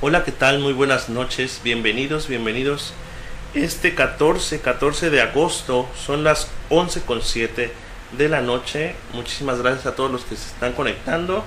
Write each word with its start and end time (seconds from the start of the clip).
Hola, 0.00 0.22
¿qué 0.22 0.30
tal? 0.30 0.60
Muy 0.60 0.74
buenas 0.74 1.08
noches, 1.08 1.60
bienvenidos, 1.64 2.28
bienvenidos. 2.28 2.92
Este 3.54 3.96
14, 3.96 4.60
14 4.60 5.10
de 5.10 5.20
agosto 5.20 5.88
son 5.96 6.22
las 6.22 6.46
11.7 6.70 7.72
de 8.16 8.28
la 8.28 8.40
noche. 8.40 8.94
Muchísimas 9.12 9.60
gracias 9.60 9.86
a 9.86 9.96
todos 9.96 10.08
los 10.08 10.22
que 10.22 10.36
se 10.36 10.46
están 10.50 10.74
conectando. 10.74 11.42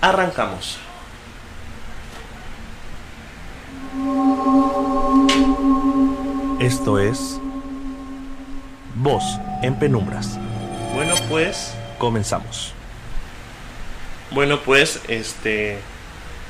Arrancamos. 0.00 0.78
Esto 6.60 7.00
es 7.00 7.40
Voz 8.94 9.24
en 9.62 9.76
Penumbras. 9.80 10.38
Bueno, 10.94 11.16
pues 11.28 11.74
comenzamos. 11.98 12.72
Bueno, 14.30 14.60
pues 14.60 15.00
este 15.08 15.80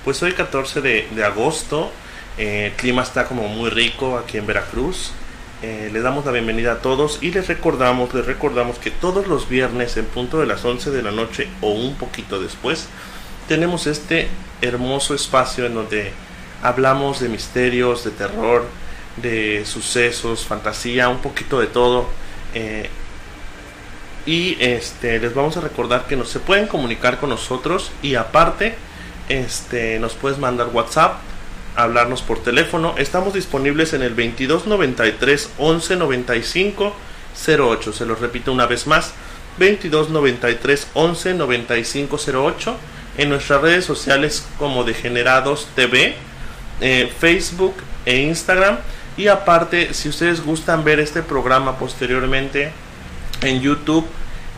pues 0.05 0.23
hoy 0.23 0.32
14 0.32 0.82
de, 0.82 1.25
agosto, 1.25 1.91
eh, 2.36 2.67
el 2.67 2.72
clima 2.72 3.03
está 3.03 3.25
como 3.25 3.49
muy 3.49 3.71
rico 3.71 4.18
aquí 4.18 4.36
en 4.36 4.46
Veracruz. 4.46 5.12
Eh, 5.62 5.89
les 5.93 6.03
damos 6.03 6.26
la 6.26 6.32
bienvenida 6.32 6.72
a 6.72 6.79
todos 6.81 7.18
y 7.22 7.31
les 7.31 7.49
recordamos, 7.49 8.12
les 8.12 8.26
recordamos 8.26 8.79
que 8.79 8.90
todos 8.90 9.26
los 9.26 9.48
viernes 9.48 9.96
en 9.96 10.04
punto 10.04 10.39
de 10.40 10.46
las 10.46 10.62
11 10.62 10.90
de 10.90 11.03
la 11.03 11.11
noche 11.11 11.48
o 11.62 11.71
un 11.71 11.95
poquito 11.95 12.39
después 12.39 12.89
tenemos 13.48 13.86
este 13.86 14.29
hermoso 14.61 15.14
espacio 15.14 15.64
en 15.64 15.75
donde 15.75 16.12
hablamos 16.62 17.21
de 17.21 17.31
misterios, 17.31 18.04
de 18.04 18.11
terror, 18.11 18.67
de 19.17 19.64
sucesos, 19.64 20.45
fantasía, 20.45 21.09
un 21.09 21.18
poquito 21.18 21.61
de 21.61 21.67
todo. 21.67 22.09
Eh, 22.54 22.90
y 24.26 24.57
este 24.61 25.18
les 25.18 25.34
vamos 25.34 25.57
a 25.57 25.61
recordar 25.62 26.07
que 26.07 26.17
nos 26.17 26.29
se 26.29 26.40
pueden 26.40 26.67
comunicar 26.67 27.18
con 27.18 27.31
nosotros 27.31 27.90
y 28.03 28.14
aparte 28.14 28.75
este, 29.28 29.98
nos 29.98 30.14
puedes 30.14 30.38
mandar 30.38 30.68
WhatsApp, 30.72 31.18
hablarnos 31.76 32.22
por 32.22 32.42
teléfono. 32.42 32.94
Estamos 32.98 33.34
disponibles 33.34 33.92
en 33.92 34.03
el 34.03 34.11
2293 34.11 35.50
1195 35.58 36.94
08. 37.47 37.92
Se 37.92 38.06
los 38.06 38.20
repito 38.20 38.53
una 38.53 38.66
vez 38.66 38.86
más. 38.86 39.12
2293 39.58 40.89
1195 40.94 42.19
08. 42.53 42.77
En 43.16 43.28
nuestras 43.28 43.61
redes 43.61 43.84
sociales 43.84 44.44
como 44.58 44.83
Degenerados 44.83 45.69
TV, 45.77 46.16
eh, 46.81 47.12
Facebook 47.19 47.75
e 48.06 48.19
Instagram. 48.22 48.78
Y 49.16 49.28
aparte, 49.28 49.94
si 49.94 50.09
ustedes 50.09 50.44
gustan 50.44 50.83
ver 50.83 50.98
este 50.98 51.22
programa 51.22 51.78
posteriormente 51.78 52.72
en 53.42 53.61
YouTube, 53.61 54.05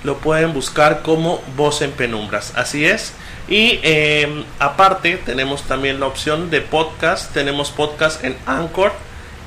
lo 0.05 0.19
pueden 0.19 0.55
buscar 0.55 1.03
como 1.03 1.43
Voz 1.57 1.83
en 1.83 1.91
Penumbras. 1.91 2.55
Así 2.57 2.87
es. 2.87 3.13
Y 3.49 3.79
em, 3.83 4.45
aparte 4.59 5.19
tenemos 5.19 5.63
también 5.63 6.01
la 6.01 6.07
opción 6.07 6.51
de 6.51 6.61
podcast. 6.61 7.33
Tenemos 7.33 7.71
podcast 7.71 8.25
en 8.25 8.37
Anchor, 8.45 8.93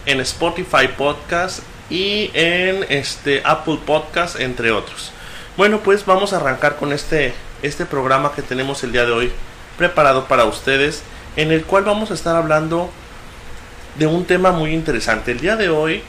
en 0.06 0.22
Spotify 0.22 0.88
Podcast 0.98 1.60
y 1.90 2.32
en 2.34 2.86
este 2.88 3.42
Apple 3.44 3.80
Podcast, 3.86 4.40
entre 4.40 4.72
otros. 4.72 5.12
Bueno, 5.58 5.80
pues 5.80 6.06
vamos 6.06 6.32
a 6.32 6.38
arrancar 6.38 6.78
con 6.78 6.94
este, 6.94 7.34
este 7.62 7.86
programa 7.86 8.32
que 8.34 8.42
tenemos 8.42 8.84
el 8.86 8.94
día 8.94 9.06
de 9.06 9.12
hoy 9.12 9.32
preparado 9.78 10.26
para 10.26 10.46
ustedes, 10.46 11.04
en 11.36 11.52
el 11.52 11.66
cual 11.66 11.84
vamos 11.84 12.12
a 12.12 12.14
estar 12.14 12.38
hablando 12.38 12.90
de 13.98 14.08
un 14.08 14.24
tema 14.24 14.52
muy 14.52 14.74
interesante. 14.74 15.32
El 15.32 15.42
día 15.42 15.58
de 15.58 15.68
hoy 15.70 16.04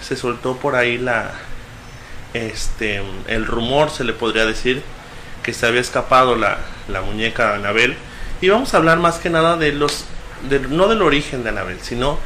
se 0.00 0.16
soltó 0.16 0.56
por 0.56 0.76
ahí 0.76 0.96
la 0.96 1.32
este 2.32 3.02
el 3.28 3.46
rumor, 3.46 3.90
se 3.90 4.02
le 4.02 4.14
podría 4.14 4.46
decir, 4.46 4.82
que 5.44 5.52
se 5.52 5.66
había 5.66 5.80
escapado 5.80 6.34
la, 6.34 6.58
la 6.88 7.02
muñeca 7.02 7.50
de 7.50 7.54
Anabel. 7.56 7.96
Y 8.40 8.48
vamos 8.48 8.74
a 8.74 8.78
hablar 8.78 8.98
más 8.98 9.18
que 9.18 9.30
nada 9.30 9.56
de 9.56 9.70
los, 9.70 10.06
no 10.70 10.88
del 10.88 11.02
origen 11.02 11.44
de 11.44 11.50
Anabel, 11.50 11.78
sino 11.80 12.18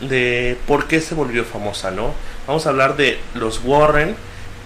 de 0.00 0.58
por 0.66 0.86
qué 0.86 1.00
se 1.00 1.14
volvió 1.14 1.44
famosa, 1.44 1.90
¿no? 1.90 2.12
Vamos 2.46 2.66
a 2.66 2.70
hablar 2.70 2.96
de 2.96 3.18
los 3.34 3.62
Warren 3.64 4.16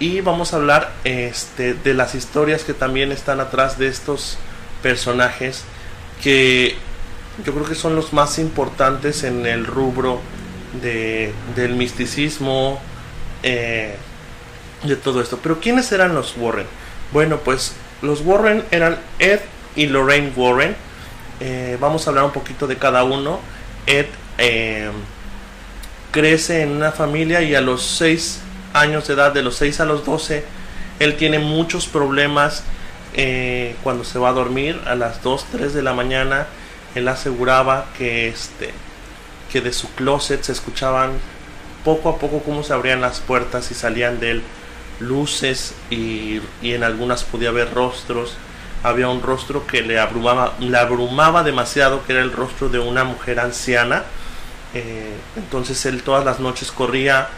y 0.00 0.20
vamos 0.20 0.52
a 0.52 0.56
hablar 0.56 0.92
este, 1.04 1.74
de 1.74 1.94
las 1.94 2.14
historias 2.14 2.64
que 2.64 2.74
también 2.74 3.12
están 3.12 3.40
atrás 3.40 3.78
de 3.78 3.88
estos 3.88 4.38
personajes 4.82 5.64
que 6.22 6.76
yo 7.44 7.54
creo 7.54 7.66
que 7.66 7.74
son 7.74 7.94
los 7.94 8.12
más 8.12 8.38
importantes 8.38 9.22
en 9.22 9.46
el 9.46 9.66
rubro 9.66 10.20
de, 10.82 11.32
del 11.54 11.74
misticismo, 11.74 12.80
eh, 13.42 13.94
de 14.82 14.96
todo 14.96 15.20
esto. 15.20 15.38
Pero 15.42 15.60
¿quiénes 15.60 15.90
eran 15.92 16.14
los 16.14 16.36
Warren? 16.36 16.66
Bueno, 17.12 17.38
pues 17.38 17.74
los 18.02 18.20
Warren 18.22 18.64
eran 18.70 18.98
Ed 19.18 19.40
y 19.74 19.86
Lorraine 19.86 20.32
Warren. 20.36 20.76
Eh, 21.40 21.76
vamos 21.80 22.06
a 22.06 22.10
hablar 22.10 22.24
un 22.24 22.32
poquito 22.32 22.66
de 22.66 22.76
cada 22.76 23.04
uno. 23.04 23.40
Ed 23.86 24.06
eh, 24.38 24.90
crece 26.10 26.62
en 26.62 26.72
una 26.72 26.92
familia 26.92 27.42
y 27.42 27.54
a 27.54 27.60
los 27.60 27.82
6 27.82 28.40
años 28.72 29.06
de 29.08 29.14
edad, 29.14 29.32
de 29.32 29.42
los 29.42 29.56
6 29.56 29.80
a 29.80 29.84
los 29.84 30.04
12, 30.04 30.44
él 31.00 31.16
tiene 31.16 31.38
muchos 31.38 31.86
problemas 31.86 32.62
eh, 33.14 33.74
cuando 33.82 34.04
se 34.04 34.18
va 34.18 34.30
a 34.30 34.32
dormir 34.32 34.80
a 34.86 34.94
las 34.94 35.22
2, 35.22 35.46
3 35.52 35.74
de 35.74 35.82
la 35.82 35.92
mañana. 35.92 36.46
Él 36.94 37.08
aseguraba 37.08 37.86
que, 37.96 38.28
este, 38.28 38.70
que 39.52 39.60
de 39.60 39.72
su 39.72 39.90
closet 39.94 40.42
se 40.42 40.52
escuchaban 40.52 41.12
poco 41.84 42.08
a 42.08 42.18
poco 42.18 42.40
cómo 42.40 42.62
se 42.62 42.72
abrían 42.72 43.00
las 43.00 43.20
puertas 43.20 43.70
y 43.70 43.74
salían 43.74 44.20
de 44.20 44.32
él 44.32 44.42
luces 45.00 45.74
y, 45.90 46.40
en 46.62 46.84
algunas 46.84 47.24
podía 47.24 47.50
ver 47.50 47.72
rostros. 47.74 48.34
Había 48.82 49.08
un 49.08 49.22
rostro 49.22 49.66
que 49.66 49.82
le 49.82 49.98
abrumaba, 49.98 50.54
le 50.60 50.76
abrumaba 50.76 51.42
demasiado, 51.42 52.04
que 52.04 52.12
era 52.12 52.22
el 52.22 52.32
rostro 52.32 52.68
de 52.68 52.78
una 52.78 53.04
mujer 53.04 53.40
anciana. 53.40 54.04
Eh, 54.74 55.14
entonces 55.36 55.84
él 55.86 56.02
todas 56.02 56.24
las 56.24 56.40
noches 56.40 56.70
corría 56.70 57.28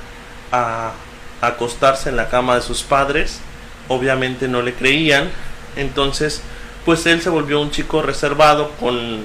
a, 0.52 0.92
acostarse 1.40 2.10
en 2.10 2.16
la 2.16 2.28
cama 2.28 2.56
de 2.56 2.62
sus 2.62 2.82
padres. 2.82 3.40
Obviamente 3.88 4.48
no 4.48 4.62
le 4.62 4.74
creían. 4.74 5.30
Entonces, 5.76 6.42
pues 6.84 7.06
él 7.06 7.22
se 7.22 7.30
volvió 7.30 7.60
un 7.60 7.70
chico 7.70 8.02
reservado 8.02 8.72
con, 8.72 9.24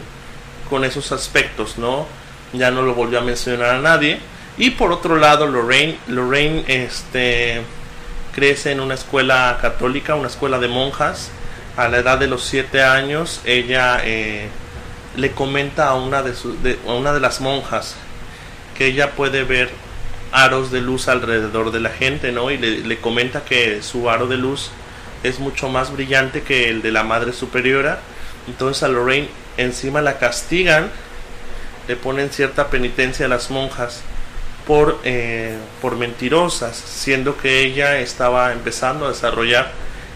con 0.70 0.86
esos 0.86 1.12
aspectos, 1.12 1.78
¿no? 1.78 2.06
Ya 2.54 2.72
no 2.72 2.82
lo 2.84 2.94
volvió 2.94 3.20
a 3.20 3.24
mencionar 3.24 3.76
a 3.76 3.80
nadie. 3.80 4.20
Y 4.58 4.72
por 4.72 4.92
otro 4.94 5.18
lado, 5.18 5.48
Lorraine, 5.48 5.98
Lorraine, 6.08 6.64
este, 6.68 7.62
crece 8.36 8.72
en 8.72 8.82
una 8.82 8.94
escuela 8.94 9.58
católica, 9.62 10.16
una 10.16 10.28
escuela 10.28 10.60
de 10.60 10.68
monjas. 10.68 11.32
A 11.78 11.88
la 11.88 11.98
edad 11.98 12.18
de 12.18 12.28
los 12.28 12.44
siete 12.44 12.84
años, 12.84 13.42
ella 13.46 14.00
eh, 14.04 14.48
le 15.16 15.32
comenta 15.32 15.88
a 15.88 15.96
una 15.96 16.22
de, 16.22 16.34
una 16.86 17.14
de 17.14 17.20
las 17.20 17.42
monjas 17.42 17.96
que 18.78 18.88
ella 18.88 19.12
puede 19.12 19.44
ver 19.44 19.70
aros 20.32 20.72
de 20.72 20.82
luz 20.82 21.08
alrededor 21.08 21.72
de 21.72 21.80
la 21.80 21.90
gente, 21.90 22.32
¿no? 22.32 22.52
Y 22.52 22.58
le, 22.58 22.98
comenta 22.98 23.46
que 23.46 23.82
su 23.82 24.10
aro 24.10 24.28
de 24.28 24.38
luz 24.38 24.70
es 25.24 25.40
mucho 25.40 25.70
más 25.70 25.92
brillante 25.92 26.44
que 26.44 26.70
el 26.70 26.82
de 26.82 26.92
la 26.92 27.04
Madre 27.04 27.32
Superiora. 27.32 28.00
Entonces 28.48 28.84
a 28.84 28.90
Lorraine 28.90 29.30
encima 29.58 30.02
la 30.02 30.18
castigan, 30.18 30.90
le 31.88 31.96
ponen 31.96 32.30
cierta 32.30 32.68
penitencia 32.68 33.28
a 33.28 33.30
las 33.30 33.50
monjas 33.50 34.02
por, 34.68 35.00
eh, 35.04 35.58
por 35.82 35.96
mentirosas, 35.96 36.76
siendo 36.76 37.38
que 37.38 37.62
ella 37.62 38.00
estaba 38.00 38.52
empezando 38.52 39.06
a 39.06 39.10
desarrollar 39.10 39.72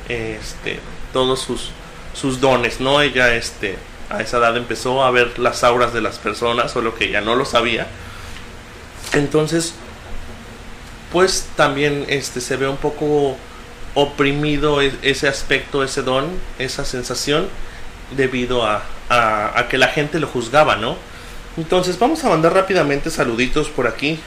este, 0.08 0.80
todos 1.14 1.40
sus, 1.40 1.72
sus 2.14 2.42
dones, 2.42 2.80
¿no? 2.80 3.02
Ella 3.02 3.36
este, 3.36 3.78
a 4.10 4.22
esa 4.22 4.38
edad 4.38 4.58
empezó 4.58 5.04
a 5.04 5.12
ver 5.12 5.38
las 5.38 5.64
auras 5.64 5.94
de 5.94 6.02
las 6.02 6.18
personas, 6.18 6.72
solo 6.72 6.96
que 6.96 7.06
ella 7.06 7.22
no 7.22 7.36
lo 7.36 7.46
sabía. 7.46 7.88
Entonces, 9.14 9.76
pues 11.12 11.48
también 11.56 12.06
este, 12.08 12.42
se 12.42 12.58
ve 12.58 12.68
un 12.68 12.78
poco 12.78 13.38
oprimido 13.94 14.82
e, 14.82 14.92
ese 15.04 15.28
aspecto, 15.28 15.84
ese 15.84 16.02
don, 16.02 16.28
esa 16.58 16.86
sensación, 16.86 17.48
debido 18.18 18.66
a, 18.66 18.84
a 19.10 19.68
que 19.70 19.78
la 19.78 19.90
gente 19.90 20.20
lo 20.20 20.28
juzgaba, 20.28 20.76
¿no? 20.76 20.98
Entonces 21.58 22.00
vamos 22.00 22.24
a 22.24 22.30
mandar 22.30 22.54
rápidamente 22.54 23.12
saluditos 23.12 23.70
por 23.70 23.86
aquí 23.86 24.20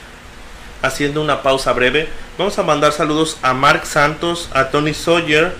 haciendo 0.83 1.23
una 1.23 1.43
pausa 1.43 1.73
breve. 1.73 2.09
Vamos 2.37 2.59
a 2.59 2.63
mandar 2.63 2.93
saludos 2.93 3.39
a 3.43 3.55
Mark 3.55 3.87
Santos, 3.87 4.51
a 4.53 4.69
Tony 4.71 4.93
Sawyer, 4.93 5.53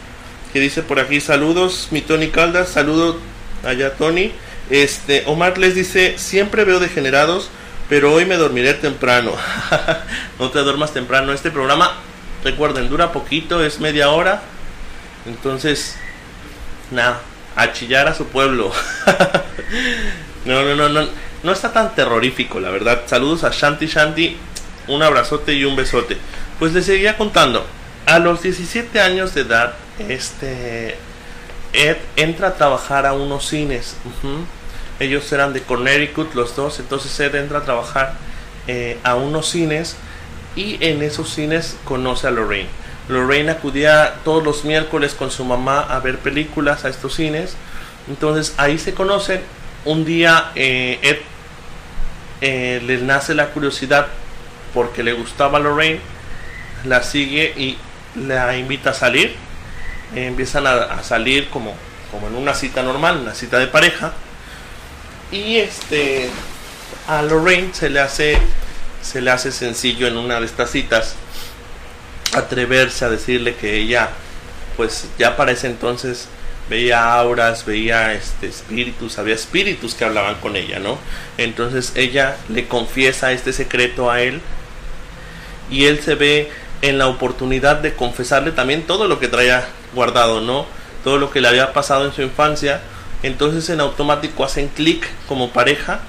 que 0.53 0.61
dice 0.61 0.83
por 0.83 1.01
aquí 1.01 1.21
saludos, 1.21 1.89
mi 1.91 2.03
Tony 2.03 2.29
Caldas, 2.29 2.69
saludo 2.69 3.19
allá 3.65 3.95
Tony. 3.95 4.33
Este, 4.69 5.23
Omar 5.27 5.59
les 5.59 5.75
dice, 5.75 6.19
siempre 6.19 6.65
veo 6.65 6.81
degenerados, 6.81 7.51
pero 7.89 8.13
hoy 8.13 8.27
me 8.27 8.37
dormiré 8.37 8.75
temprano. 8.75 9.33
no 10.39 10.51
te 10.51 10.59
duermas 10.61 10.93
temprano. 10.93 11.33
Este 11.33 11.51
programa, 11.51 11.93
recuerden, 12.45 12.89
dura 12.89 13.13
poquito, 13.13 13.65
es 13.65 13.81
media 13.81 14.11
hora. 14.11 14.43
Entonces, 15.27 15.97
nada, 16.91 17.21
a 17.55 17.73
chillar 17.73 18.09
a 18.09 18.15
su 18.15 18.27
pueblo. 18.27 18.73
no, 20.45 20.63
no, 20.63 20.75
no, 20.75 20.89
no. 20.89 21.09
No 21.43 21.51
está 21.51 21.73
tan 21.73 21.95
terrorífico, 21.95 22.61
la 22.61 22.71
verdad. 22.71 23.03
Saludos 23.07 23.43
a 23.43 23.51
Shanti 23.51 23.87
Shanti 23.87 24.37
un 24.89 25.03
abrazote 25.03 25.55
y 25.55 25.65
un 25.65 25.77
besote. 25.77 26.17
Pues 26.59 26.73
le 26.73 26.83
seguía 26.83 27.17
contando. 27.17 27.67
A 28.07 28.19
los 28.19 28.43
17 28.43 29.01
años 29.01 29.35
de 29.35 29.43
edad, 29.43 29.75
este 30.09 30.97
Ed 31.73 31.97
entra 32.17 32.49
a 32.49 32.55
trabajar 32.55 33.07
a 33.07 33.13
unos 33.13 33.49
cines. 33.49 33.97
ellos 35.01 35.31
eran 35.33 35.53
de 35.53 35.63
Connecticut 35.63 36.35
los 36.35 36.55
dos, 36.55 36.79
entonces 36.79 37.19
Ed 37.21 37.35
entra 37.35 37.59
a 37.59 37.63
trabajar 37.63 38.15
eh, 38.69 38.99
a 39.03 39.15
unos 39.15 39.49
cines 39.49 39.97
y 40.55 40.77
en 40.85 41.03
esos 41.03 41.31
cines 41.33 41.77
conoce 41.85 42.27
a 42.27 42.31
Lorraine. 42.31 42.69
Lorraine 43.09 43.51
acudía 43.51 44.15
todos 44.25 44.45
los 44.45 44.65
miércoles 44.65 45.15
con 45.15 45.31
su 45.31 45.45
mamá 45.45 45.81
a 45.81 45.99
ver 46.01 46.19
películas 46.19 46.85
a 46.85 46.89
estos 46.89 47.15
cines, 47.15 47.57
entonces 48.09 48.55
ahí 48.59 48.79
se 48.79 48.95
conocen. 48.95 49.41
Un 49.85 50.05
día 50.05 50.53
eh, 50.55 51.01
Ed 51.03 51.19
eh, 52.41 52.81
le 52.85 52.99
nace 52.99 53.35
la 53.35 53.49
curiosidad 53.51 54.07
porque 54.75 55.03
le 55.03 55.13
gustaba 55.13 55.59
Lorraine, 55.59 56.01
la 56.85 57.03
sigue 57.03 57.53
y 57.57 57.79
la 58.27 58.57
invita 58.57 58.91
a 58.91 58.95
salir. 58.95 59.35
empiezan 60.15 60.67
a, 60.67 61.03
salir 61.03 61.49
como, 61.49 61.75
como 62.11 62.29
en 62.29 62.35
una 62.35 62.55
cita 62.55 62.83
normal, 62.83 63.19
una 63.19 63.35
cita 63.35 63.59
de 63.59 63.67
pareja 63.67 64.13
y 65.33 65.57
este 65.57 66.29
a 67.09 67.23
Lorraine 67.23 67.73
se 67.73 67.89
le 67.89 68.01
hace 68.01 68.39
se 69.03 69.21
le 69.21 69.31
hace 69.31 69.51
sencillo 69.51 70.07
en 70.07 70.17
una 70.17 70.39
de 70.39 70.47
estas 70.47 70.71
citas 70.71 71.17
atreverse 72.35 73.05
a 73.05 73.09
decirle 73.09 73.57
que 73.57 73.77
ella 73.77 74.11
pues 74.77 75.07
ya 75.19 75.37
para 75.37 75.53
ese 75.53 75.67
entonces 75.67 76.29
veía 76.71 77.13
auras, 77.15 77.67
veía 77.67 78.13
este 78.13 78.47
espíritus, 78.47 79.19
había 79.19 79.35
espíritus 79.35 79.95
que 79.95 80.05
hablaban 80.05 80.37
con 80.37 80.57
ella, 80.57 80.79
¿no? 80.79 80.99
Entonces 81.37 81.93
ella 81.97 82.37
le 82.49 82.69
confiesa 82.69 83.33
este 83.33 83.53
secreto 83.53 84.11
a 84.11 84.23
él 84.23 84.41
y 85.73 85.87
él 85.87 86.01
se 86.01 86.15
ve 86.15 86.51
en 86.83 86.99
la 86.99 87.09
oportunidad 87.09 87.77
de 87.77 87.95
confesarle 87.95 88.53
también 88.53 88.83
todo 88.83 89.09
lo 89.09 89.19
que 89.19 89.29
traía 89.29 89.67
guardado, 89.95 90.41
¿no? 90.41 90.67
Todo 91.03 91.17
lo 91.17 91.31
que 91.31 91.41
le 91.41 91.49
había 91.49 91.73
pasado 91.73 92.05
en 92.05 92.13
su 92.13 92.23
infancia. 92.23 92.83
Entonces 93.23 93.71
en 93.71 93.81
automático 93.81 94.45
hacen 94.45 94.69
clic 94.69 95.09
como 95.27 95.51
pareja 95.51 96.01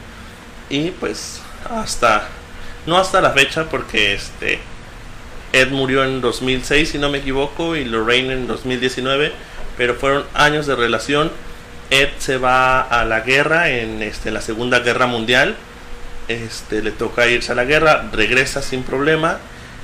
y 0.70 0.92
pues 0.92 1.42
hasta 1.70 2.28
no 2.86 2.98
hasta 2.98 3.22
la 3.22 3.32
fecha 3.32 3.70
porque 3.70 4.14
este 4.14 4.60
Ed 5.54 5.70
murió 5.70 6.04
en 6.04 6.20
2006 6.22 6.90
si 6.90 6.98
no 6.98 7.10
me 7.10 7.20
equivoco 7.20 7.76
y 7.76 7.86
Lorraine 7.86 8.34
en 8.34 8.48
2019 8.48 9.32
pero 9.78 9.96
fueron 9.96 10.26
años 10.34 10.68
de 10.68 10.76
relación. 10.76 11.32
Ed 11.90 12.10
se 12.18 12.38
va 12.38 12.82
a 12.82 13.06
la 13.06 13.22
guerra 13.22 13.70
en 13.70 14.02
este, 14.02 14.32
la 14.32 14.42
segunda 14.42 14.80
guerra 14.80 15.06
mundial. 15.06 15.56
Este 16.28 16.82
le 16.82 16.92
toca 16.92 17.28
irse 17.28 17.52
a 17.52 17.56
la 17.56 17.66
guerra 17.66 18.10
regresa 18.12 18.62
sin 18.62 18.84
problema 18.84 19.40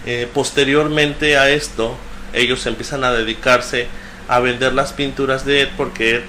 eh, 0.06 0.28
posteriormente 0.34 1.38
a 1.38 1.50
esto 1.50 1.96
ellos 2.34 2.66
empiezan 2.66 3.04
a 3.04 3.12
dedicarse 3.12 3.88
a 4.28 4.40
vender 4.40 4.74
las 4.74 4.94
pinturas 4.94 5.46
de 5.46 5.64
Ed 5.64 5.70
porque 5.76 6.16
Ed 6.16 6.22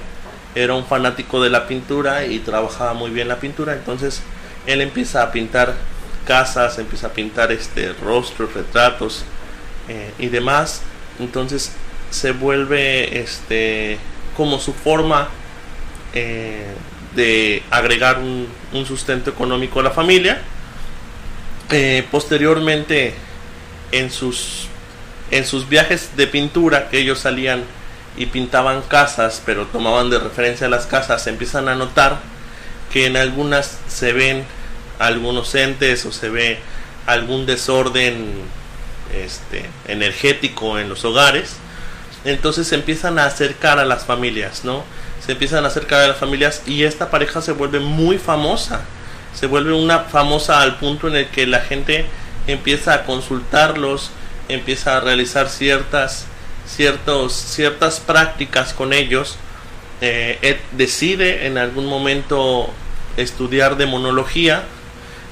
era 0.55 0.75
un 0.75 0.85
fanático 0.85 1.41
de 1.41 1.51
la 1.51 1.69
pintura 1.69 2.27
y 2.27 2.41
trabajaba 2.41 2.95
muy 2.95 3.11
bien 3.11 3.29
la 3.29 3.37
pintura, 3.37 3.75
entonces 3.75 4.23
él 4.67 4.81
empieza 4.81 5.23
a 5.23 5.31
pintar 5.31 5.75
casas, 6.27 6.79
empieza 6.79 7.09
a 7.09 7.11
pintar 7.11 7.53
este 7.53 7.93
rostros, 7.93 8.53
retratos 8.55 9.25
eh, 9.89 10.13
y 10.19 10.27
demás, 10.27 10.83
entonces 11.21 11.73
se 12.11 12.33
vuelve 12.33 13.21
este 13.21 13.99
como 14.37 14.59
su 14.59 14.73
forma 14.73 15.29
eh, 16.13 16.67
de 17.15 17.63
agregar 17.71 18.19
un, 18.19 18.49
sustento 18.87 19.31
económico 19.31 19.81
a 19.81 19.83
la 19.85 19.91
familia. 19.91 20.41
Posteriormente 22.11 23.15
en 23.93 24.11
sus 24.11 24.69
en 25.31 25.47
sus 25.47 25.69
viajes 25.69 26.17
de 26.17 26.27
pintura 26.27 26.89
que 26.89 26.99
ellos 26.99 27.21
salían 27.21 27.63
y 28.17 28.27
pintaban 28.27 28.83
casas, 28.83 29.41
pero 29.47 29.67
tomaban 29.67 30.11
de 30.11 30.19
referencia 30.19 30.69
las 30.69 30.87
casas, 30.87 31.27
empiezan 31.29 31.69
a 31.69 31.77
notar 31.77 32.19
que 32.93 33.07
en 33.07 33.17
algunas 33.17 33.79
se 33.89 34.13
ven 34.13 34.45
algunos 34.99 35.55
entes 35.55 36.05
o 36.05 36.13
se 36.13 36.29
ve 36.29 36.59
algún 37.07 37.47
desorden 37.47 38.43
este, 39.15 39.65
energético 39.89 40.79
en 40.79 40.89
los 40.89 41.05
hogares. 41.05 41.55
Entonces 42.25 42.67
se 42.67 42.75
empiezan 42.75 43.19
a 43.19 43.25
acercar 43.25 43.79
a 43.79 43.85
las 43.85 44.05
familias, 44.05 44.65
¿no? 44.65 44.85
Se 45.25 45.33
empiezan 45.33 45.65
a 45.65 45.69
acercar 45.69 46.01
a 46.01 46.09
las 46.09 46.19
familias 46.19 46.63
y 46.67 46.83
esta 46.83 47.11
pareja 47.11 47.41
se 47.41 47.53
vuelve 47.53 47.81
muy 47.81 48.19
famosa. 48.19 48.83
Se 49.35 49.47
vuelve 49.47 49.73
una 49.73 50.01
famosa 50.01 50.61
al 50.61 50.79
punto 50.79 51.09
en 51.09 51.17
el 51.17 51.29
que 51.29 51.47
la 51.47 51.61
gente 51.61 52.07
empieza 52.51 52.95
a 52.95 53.05
consultarlos, 53.05 54.11
empieza 54.49 54.97
a 54.97 55.01
realizar 55.01 55.49
ciertas 55.49 56.27
ciertos, 56.67 57.33
ciertas 57.33 58.01
prácticas 58.01 58.73
con 58.73 58.93
ellos. 58.93 59.37
Eh, 60.01 60.59
decide 60.73 61.47
en 61.47 61.59
algún 61.59 61.87
momento 61.87 62.71
estudiar 63.17 63.77
demonología. 63.77 64.65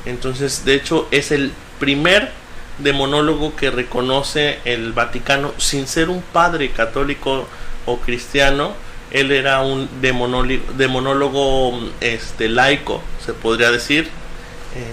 Entonces, 0.04 0.64
de 0.64 0.74
hecho, 0.74 1.08
es 1.10 1.32
el 1.32 1.52
primer 1.78 2.30
demonólogo 2.78 3.56
que 3.56 3.70
reconoce 3.70 4.58
el 4.64 4.92
Vaticano 4.92 5.52
sin 5.58 5.86
ser 5.86 6.10
un 6.10 6.22
padre 6.22 6.70
católico 6.70 7.46
o 7.86 7.98
cristiano. 7.98 8.72
Él 9.10 9.32
era 9.32 9.62
un 9.62 9.88
demonólogo, 10.02 11.80
este, 12.00 12.48
laico, 12.48 13.02
se 13.24 13.32
podría 13.32 13.70
decir. 13.70 14.08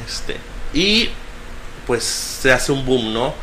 Este, 0.08 0.38
y 0.74 1.10
pues 1.88 2.04
se 2.04 2.52
hace 2.52 2.72
un 2.72 2.86
boom, 2.86 3.14
¿no? 3.14 3.34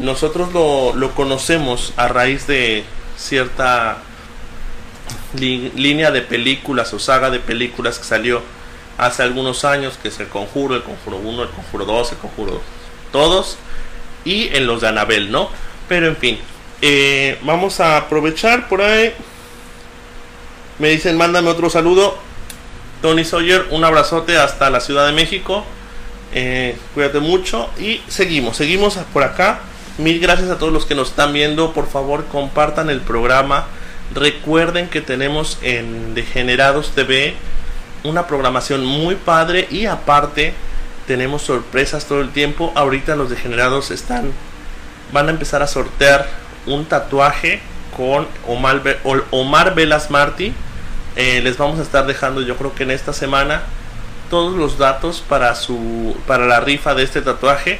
nosotros 0.00 0.52
lo, 0.52 0.94
lo 0.94 1.14
conocemos 1.14 1.92
a 1.96 2.08
raíz 2.08 2.46
de 2.46 2.84
cierta 3.16 3.98
línea 5.34 6.10
de 6.10 6.22
películas 6.22 6.92
o 6.94 6.98
saga 6.98 7.30
de 7.30 7.38
películas 7.38 7.98
que 7.98 8.04
salió 8.04 8.42
hace 8.98 9.22
algunos 9.22 9.64
años, 9.64 9.98
que 10.02 10.08
es 10.08 10.18
el 10.20 10.28
Conjuro, 10.28 10.74
el 10.74 10.82
Conjuro 10.82 11.18
1, 11.18 11.42
el 11.42 11.48
Conjuro 11.50 11.84
2, 11.84 12.12
el 12.12 12.18
Conjuro 12.18 12.62
todos, 13.12 13.58
y 14.24 14.54
en 14.54 14.66
los 14.66 14.80
de 14.80 14.88
Anabel, 14.88 15.30
¿no? 15.30 15.50
Pero 15.88 16.06
en 16.06 16.16
fin, 16.16 16.38
eh, 16.82 17.38
vamos 17.42 17.80
a 17.80 17.96
aprovechar 17.96 18.68
por 18.68 18.82
ahí. 18.82 19.12
Me 20.78 20.88
dicen, 20.88 21.16
mándame 21.16 21.50
otro 21.50 21.68
saludo. 21.70 22.16
Tony 23.02 23.24
Sawyer, 23.24 23.66
un 23.70 23.84
abrazote 23.84 24.36
hasta 24.36 24.70
la 24.70 24.80
Ciudad 24.80 25.06
de 25.06 25.12
México. 25.12 25.64
Eh, 26.32 26.76
cuídate 26.94 27.20
mucho 27.20 27.68
y 27.78 28.00
seguimos, 28.08 28.56
seguimos 28.56 28.98
por 29.12 29.22
acá. 29.22 29.60
Mil 29.98 30.20
gracias 30.20 30.50
a 30.50 30.58
todos 30.58 30.72
los 30.72 30.86
que 30.86 30.94
nos 30.94 31.10
están 31.10 31.32
viendo. 31.32 31.72
Por 31.72 31.88
favor, 31.88 32.26
compartan 32.26 32.90
el 32.90 33.00
programa. 33.00 33.66
Recuerden 34.14 34.88
que 34.88 35.00
tenemos 35.00 35.58
en 35.62 36.14
Degenerados 36.14 36.92
TV 36.94 37.34
una 38.02 38.26
programación 38.26 38.84
muy 38.84 39.14
padre 39.14 39.68
y 39.70 39.86
aparte 39.86 40.54
tenemos 41.06 41.42
sorpresas 41.42 42.06
todo 42.06 42.20
el 42.20 42.30
tiempo. 42.30 42.72
Ahorita 42.74 43.16
los 43.16 43.30
Degenerados 43.30 43.90
están 43.90 44.32
van 45.12 45.28
a 45.28 45.30
empezar 45.30 45.62
a 45.62 45.66
sortear 45.66 46.28
un 46.66 46.84
tatuaje 46.84 47.60
con 47.96 48.26
Omar, 48.46 49.74
Velas 49.74 50.10
Martí. 50.10 50.52
Eh, 51.16 51.40
les 51.42 51.56
vamos 51.56 51.78
a 51.78 51.82
estar 51.82 52.06
dejando, 52.06 52.40
yo 52.40 52.56
creo 52.56 52.74
que 52.74 52.84
en 52.84 52.92
esta 52.92 53.12
semana, 53.12 53.62
todos 54.30 54.56
los 54.56 54.78
datos 54.78 55.22
para 55.28 55.54
su 55.54 56.16
para 56.26 56.46
la 56.46 56.60
rifa 56.60 56.94
de 56.94 57.02
este 57.02 57.20
tatuaje. 57.20 57.78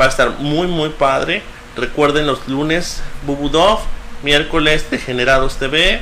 Va 0.00 0.06
a 0.06 0.08
estar 0.08 0.30
muy 0.38 0.66
muy 0.66 0.88
padre. 0.88 1.42
Recuerden 1.76 2.26
los 2.26 2.48
lunes 2.48 3.02
Bubudov, 3.24 3.80
miércoles 4.24 4.90
Degenerados 4.90 5.56
TV, 5.58 6.00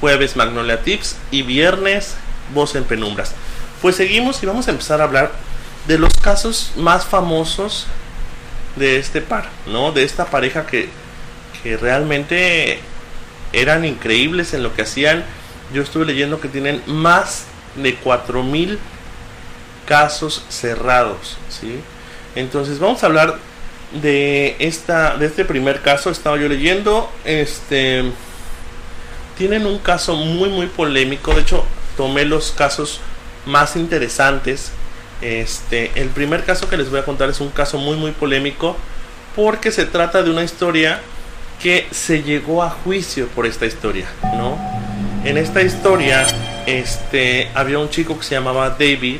jueves 0.00 0.34
Magnolia 0.34 0.82
Tips 0.82 1.16
y 1.30 1.42
viernes 1.42 2.16
Voz 2.52 2.74
en 2.74 2.84
Penumbras. 2.84 3.34
Pues 3.82 3.94
seguimos 3.94 4.42
y 4.42 4.46
vamos 4.46 4.66
a 4.66 4.72
empezar 4.72 5.00
a 5.00 5.04
hablar 5.04 5.30
de 5.86 5.98
los 5.98 6.14
casos 6.14 6.72
más 6.76 7.04
famosos 7.04 7.86
de 8.74 8.98
este 8.98 9.20
par, 9.20 9.48
¿no? 9.66 9.92
De 9.92 10.02
esta 10.02 10.26
pareja 10.26 10.66
que, 10.66 10.88
que 11.62 11.76
realmente 11.76 12.80
eran 13.52 13.84
increíbles 13.84 14.54
en 14.54 14.62
lo 14.62 14.74
que 14.74 14.82
hacían. 14.82 15.24
Yo 15.72 15.82
estuve 15.82 16.04
leyendo 16.04 16.40
que 16.40 16.48
tienen 16.48 16.82
más 16.86 17.44
de 17.76 17.94
4000 17.94 18.78
casos 19.86 20.44
cerrados, 20.48 21.38
¿sí? 21.48 21.80
Entonces 22.34 22.78
vamos 22.78 23.02
a 23.02 23.06
hablar 23.06 23.38
de 23.92 24.56
esta 24.58 25.16
de 25.16 25.26
este 25.26 25.44
primer 25.44 25.80
caso 25.80 26.10
estaba 26.10 26.36
yo 26.36 26.48
leyendo 26.48 27.10
este 27.24 28.04
tienen 29.38 29.64
un 29.64 29.78
caso 29.78 30.16
muy 30.16 30.48
muy 30.48 30.66
polémico 30.66 31.34
de 31.34 31.42
hecho 31.42 31.64
tomé 31.96 32.24
los 32.24 32.50
casos 32.50 33.00
más 33.46 33.76
interesantes 33.76 34.72
este 35.22 35.92
el 35.94 36.08
primer 36.08 36.44
caso 36.44 36.68
que 36.68 36.76
les 36.76 36.90
voy 36.90 36.98
a 36.98 37.04
contar 37.04 37.30
es 37.30 37.40
un 37.40 37.50
caso 37.50 37.78
muy 37.78 37.96
muy 37.96 38.10
polémico 38.10 38.76
porque 39.36 39.70
se 39.70 39.86
trata 39.86 40.22
de 40.22 40.30
una 40.30 40.42
historia 40.42 41.00
que 41.62 41.86
se 41.92 42.22
llegó 42.22 42.62
a 42.62 42.70
juicio 42.70 43.28
por 43.28 43.46
esta 43.46 43.66
historia 43.66 44.08
no 44.34 44.58
en 45.24 45.38
esta 45.38 45.62
historia 45.62 46.26
este 46.66 47.50
había 47.54 47.78
un 47.78 47.88
chico 47.88 48.18
que 48.18 48.24
se 48.24 48.34
llamaba 48.34 48.70
David 48.70 49.18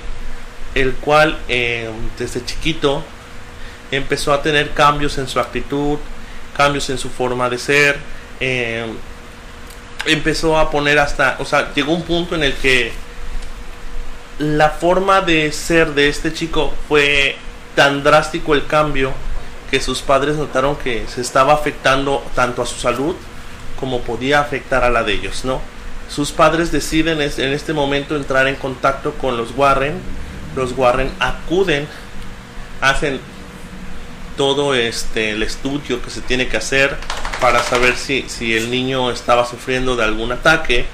el 0.77 0.93
cual 0.93 1.39
eh, 1.49 1.91
desde 2.19 2.45
chiquito 2.45 3.03
empezó 3.91 4.33
a 4.35 4.43
tener 4.43 4.73
cambios 4.73 5.17
en 5.17 5.27
su 5.27 5.41
actitud, 5.41 5.99
cambios 6.55 6.91
en 6.91 6.99
su 6.99 7.09
forma 7.09 7.49
de 7.49 7.59
ser, 7.59 7.99
eh, 8.41 8.85
empezó 10.05 10.59
a 10.59 10.71
poner 10.71 10.99
hasta, 10.99 11.37
o 11.39 11.47
sea, 11.47 11.73
llegó 11.75 11.95
un 11.95 12.03
punto 12.03 12.35
en 12.35 12.45
el 12.45 12.53
que 12.53 12.93
la 14.39 14.69
forma 14.69 15.23
de 15.23 15.51
ser 15.51 15.95
de 15.95 16.11
este 16.11 16.35
chico 16.35 16.75
fue 16.89 17.37
tan 17.75 18.05
drástico 18.05 18.53
el 18.53 18.67
cambio 18.67 19.13
que 19.71 19.81
sus 19.81 20.03
padres 20.03 20.37
notaron 20.37 20.77
que 20.77 21.07
se 21.09 21.23
estaba 21.23 21.55
afectando 21.55 22.23
tanto 22.35 22.61
a 22.61 22.67
su 22.67 22.77
salud 22.77 23.17
como 23.81 24.03
podía 24.03 24.41
afectar 24.41 24.85
a 24.85 24.91
la 24.91 25.03
de 25.05 25.15
ellos, 25.15 25.47
¿no? 25.47 25.61
Sus 26.11 26.33
padres 26.33 26.71
deciden 26.71 27.21
en 27.21 27.53
este 27.53 27.73
momento 27.73 28.15
entrar 28.15 28.47
en 28.47 28.57
contacto 28.57 29.15
con 29.15 29.37
los 29.37 29.53
Warren. 29.57 29.95
Los 30.57 30.73
Warren 30.77 31.11
acuden, 31.21 31.87
hacen 32.81 33.21
todo 34.37 34.75
este 34.75 35.31
el 35.31 35.43
estudio 35.43 36.03
que 36.03 36.11
se 36.11 36.21
tiene 36.21 36.49
que 36.49 36.57
hacer 36.57 36.97
para 37.41 37.63
saber 37.63 37.97
si, 37.97 38.25
si 38.29 38.57
el 38.57 38.71
niño 38.71 39.11
estaba 39.11 39.47
sufriendo 39.47 39.97
de 39.97 40.05
algún 40.05 40.33
ataque 40.33 40.87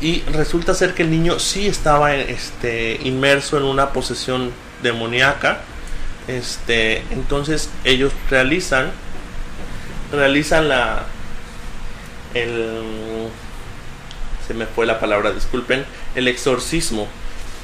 y 0.00 0.22
resulta 0.32 0.74
ser 0.74 0.94
que 0.94 1.02
el 1.02 1.10
niño 1.10 1.38
sí 1.38 1.68
estaba 1.68 2.14
este, 2.14 2.98
inmerso 3.04 3.56
en 3.56 3.62
una 3.62 3.90
posesión 3.90 4.50
demoníaca. 4.82 5.60
Este 6.28 7.02
entonces 7.10 7.68
ellos 7.84 8.12
realizan 8.30 8.90
realizan 10.12 10.68
la 10.68 11.04
el 12.34 13.28
se 14.46 14.54
me 14.54 14.66
fue 14.66 14.86
la 14.86 15.00
palabra 15.00 15.32
disculpen 15.32 15.84
el 16.14 16.28
exorcismo 16.28 17.08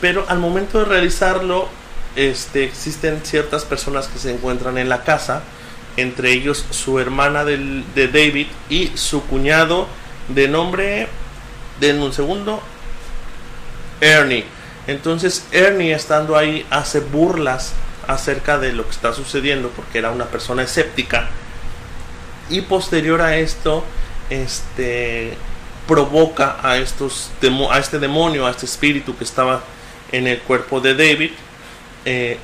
pero 0.00 0.24
al 0.28 0.38
momento 0.38 0.78
de 0.78 0.84
realizarlo 0.84 1.68
este 2.16 2.64
existen 2.64 3.20
ciertas 3.24 3.64
personas 3.64 4.08
que 4.08 4.18
se 4.18 4.32
encuentran 4.32 4.78
en 4.78 4.88
la 4.88 5.04
casa 5.04 5.42
entre 5.96 6.32
ellos 6.32 6.64
su 6.70 7.00
hermana 7.00 7.44
de 7.44 8.08
David 8.12 8.46
y 8.70 8.92
su 8.94 9.24
cuñado 9.24 9.88
de 10.28 10.46
nombre 10.48 11.08
den 11.80 12.00
un 12.00 12.12
segundo 12.12 12.62
Ernie. 14.00 14.44
Entonces 14.86 15.46
Ernie 15.50 15.92
estando 15.92 16.36
ahí 16.36 16.64
hace 16.70 17.00
burlas 17.00 17.72
acerca 18.06 18.58
de 18.58 18.72
lo 18.72 18.84
que 18.84 18.92
está 18.92 19.12
sucediendo 19.12 19.70
porque 19.70 19.98
era 19.98 20.10
una 20.10 20.26
persona 20.26 20.62
escéptica. 20.62 21.28
Y 22.48 22.62
posterior 22.62 23.20
a 23.20 23.36
esto 23.36 23.84
este 24.30 25.36
provoca 25.86 26.58
a 26.62 26.76
estos 26.76 27.30
a 27.70 27.78
este 27.78 27.98
demonio 27.98 28.46
a 28.46 28.50
este 28.50 28.66
espíritu 28.66 29.16
que 29.16 29.24
estaba 29.24 29.62
en 30.12 30.26
el 30.26 30.38
cuerpo 30.38 30.80
de 30.80 30.94
David. 30.94 31.30
Eh, 32.04 32.38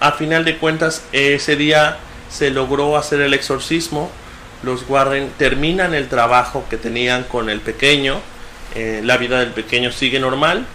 a 0.00 0.12
final 0.12 0.44
de 0.44 0.56
cuentas 0.56 1.04
ese 1.12 1.56
día 1.56 1.98
se 2.30 2.50
logró 2.50 2.96
hacer 2.96 3.20
el 3.20 3.34
exorcismo. 3.34 4.10
Los 4.62 4.88
Warren 4.88 5.30
terminan 5.38 5.94
el 5.94 6.08
trabajo 6.08 6.64
que 6.68 6.76
tenían 6.76 7.24
con 7.24 7.50
el 7.50 7.60
pequeño. 7.60 8.20
Eh, 8.74 9.00
la 9.04 9.16
vida 9.16 9.40
del 9.40 9.50
pequeño 9.50 9.92
sigue 9.92 10.20
normal. 10.20 10.66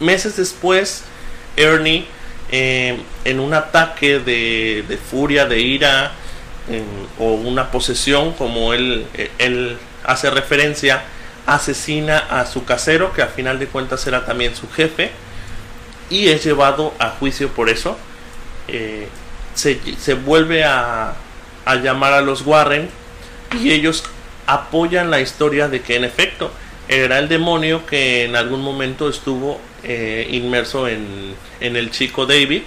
Meses 0.00 0.36
después 0.36 1.04
Ernie 1.56 2.06
eh, 2.50 2.98
en 3.24 3.40
un 3.40 3.54
ataque 3.54 4.18
de, 4.18 4.98
furia, 5.10 5.46
de 5.46 5.60
ira 5.60 6.12
o 7.18 7.34
una 7.34 7.70
posesión, 7.70 8.32
como 8.32 8.74
él, 8.74 9.06
él 9.38 9.78
hace 10.04 10.30
referencia, 10.30 11.04
asesina 11.46 12.18
a 12.18 12.46
su 12.46 12.64
casero, 12.64 13.12
que 13.12 13.22
a 13.22 13.28
final 13.28 13.58
de 13.58 13.66
cuentas 13.66 14.06
era 14.06 14.26
también 14.26 14.54
su 14.54 14.68
jefe, 14.70 15.10
y 16.10 16.28
es 16.28 16.44
llevado 16.44 16.94
a 16.98 17.10
juicio 17.10 17.48
por 17.50 17.68
eso. 17.68 17.96
Eh, 18.68 19.08
se, 19.54 19.80
se, 19.98 20.14
vuelve 20.14 20.64
a, 20.64 21.14
a 21.64 21.74
llamar 21.76 22.12
a 22.12 22.20
los 22.20 22.42
Warren 22.42 22.90
y 23.60 23.72
ellos 23.72 24.04
apoyan 24.46 25.10
la 25.10 25.20
historia 25.20 25.68
de 25.68 25.80
que 25.80 25.96
en 25.96 26.04
efecto 26.04 26.50
era 26.88 27.18
el 27.18 27.28
demonio 27.28 27.86
que 27.86 28.24
en 28.24 28.36
algún 28.36 28.60
momento 28.60 29.08
estuvo 29.08 29.60
eh, 29.82 30.28
inmerso 30.30 30.88
en, 30.88 31.34
en 31.60 31.76
el 31.76 31.90
chico 31.90 32.26
David. 32.26 32.62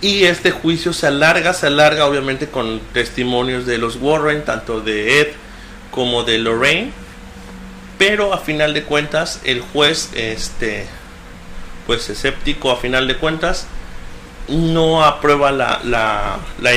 Y 0.00 0.24
este 0.24 0.50
juicio 0.52 0.92
se 0.92 1.08
alarga, 1.08 1.52
se 1.52 1.66
alarga 1.66 2.06
obviamente 2.06 2.48
con 2.48 2.80
testimonios 2.92 3.66
de 3.66 3.78
los 3.78 3.96
Warren, 3.96 4.44
tanto 4.44 4.80
de 4.80 5.20
Ed 5.20 5.28
como 5.90 6.22
de 6.22 6.38
Lorraine. 6.38 6.92
Pero 7.98 8.32
a 8.32 8.38
final 8.38 8.74
de 8.74 8.84
cuentas 8.84 9.40
el 9.44 9.60
juez, 9.60 10.10
este, 10.14 10.86
pues 11.86 12.08
escéptico 12.08 12.70
a 12.70 12.76
final 12.76 13.08
de 13.08 13.16
cuentas, 13.16 13.66
no 14.48 15.04
aprueba 15.04 15.52
la, 15.52 15.80
la, 15.84 16.38
la, 16.60 16.72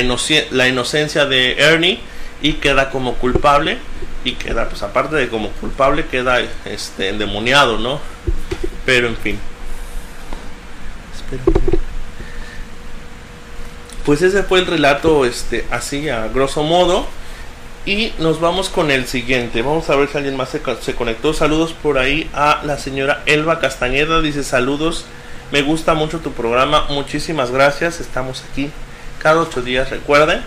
la 0.50 0.68
inocencia 0.68 1.26
de 1.26 1.56
Ernie 1.58 2.00
y 2.42 2.54
queda 2.54 2.90
como 2.90 3.14
culpable 3.14 3.78
y 4.24 4.32
queda 4.32 4.68
pues 4.68 4.82
aparte 4.82 5.16
de 5.16 5.28
como 5.28 5.48
culpable 5.52 6.06
queda 6.06 6.40
este 6.64 7.08
endemoniado 7.08 7.78
no 7.78 8.00
pero 8.84 9.08
en 9.08 9.16
fin. 9.16 9.38
Pues 14.04 14.20
ese 14.22 14.42
fue 14.42 14.58
el 14.58 14.66
relato 14.66 15.24
este 15.24 15.64
así 15.70 16.08
a 16.08 16.26
grosso 16.28 16.62
modo 16.64 17.06
y 17.84 18.12
nos 18.18 18.40
vamos 18.40 18.68
con 18.68 18.90
el 18.90 19.06
siguiente 19.06 19.62
vamos 19.62 19.90
a 19.90 19.96
ver 19.96 20.08
si 20.08 20.16
alguien 20.16 20.36
más 20.36 20.50
se, 20.50 20.60
se 20.80 20.94
conectó 20.94 21.34
saludos 21.34 21.72
por 21.72 21.98
ahí 21.98 22.30
a 22.32 22.62
la 22.64 22.78
señora 22.78 23.22
Elba 23.26 23.60
Castañeda 23.60 24.20
dice 24.20 24.44
saludos 24.44 25.04
me 25.50 25.62
gusta 25.62 25.94
mucho 25.94 26.20
tu 26.20 26.32
programa 26.32 26.86
muchísimas 26.90 27.50
gracias 27.50 28.00
estamos 28.00 28.44
aquí 28.50 28.70
cada 29.20 29.40
ocho 29.40 29.62
días 29.62 29.90
recuerden 29.90 30.42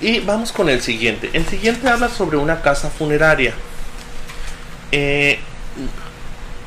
y 0.00 0.20
vamos 0.20 0.52
con 0.52 0.68
el 0.68 0.82
siguiente. 0.82 1.30
El 1.32 1.46
siguiente 1.46 1.88
habla 1.88 2.08
sobre 2.08 2.36
una 2.36 2.60
casa 2.60 2.90
funeraria. 2.90 3.54
Eh, 4.92 5.38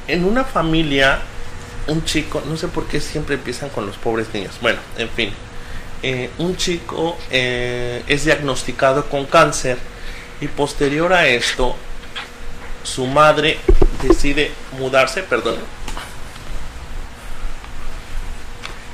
en 0.08 0.26
una 0.26 0.44
familia, 0.44 1.20
un 1.88 2.04
chico, 2.06 2.42
no 2.48 2.58
sé 2.58 2.68
por 2.68 2.88
qué 2.88 3.00
siempre 3.00 3.36
empiezan 3.36 3.70
con 3.70 3.86
los 3.86 3.98
pobres 3.98 4.34
niños. 4.34 4.56
Bueno, 4.62 4.80
en 4.98 5.10
fin. 5.10 5.32
Eh, 6.04 6.30
un 6.38 6.56
chico 6.58 7.18
eh, 7.32 8.04
es 8.08 8.26
diagnosticado 8.26 9.06
con 9.06 9.26
cáncer 9.26 9.78
y 10.40 10.48
posterior 10.48 11.12
a 11.12 11.28
esto, 11.28 11.76
su 12.84 13.08
madre 13.08 13.58
decide 14.04 14.52
mudarse, 14.78 15.24
perdón. 15.24 15.58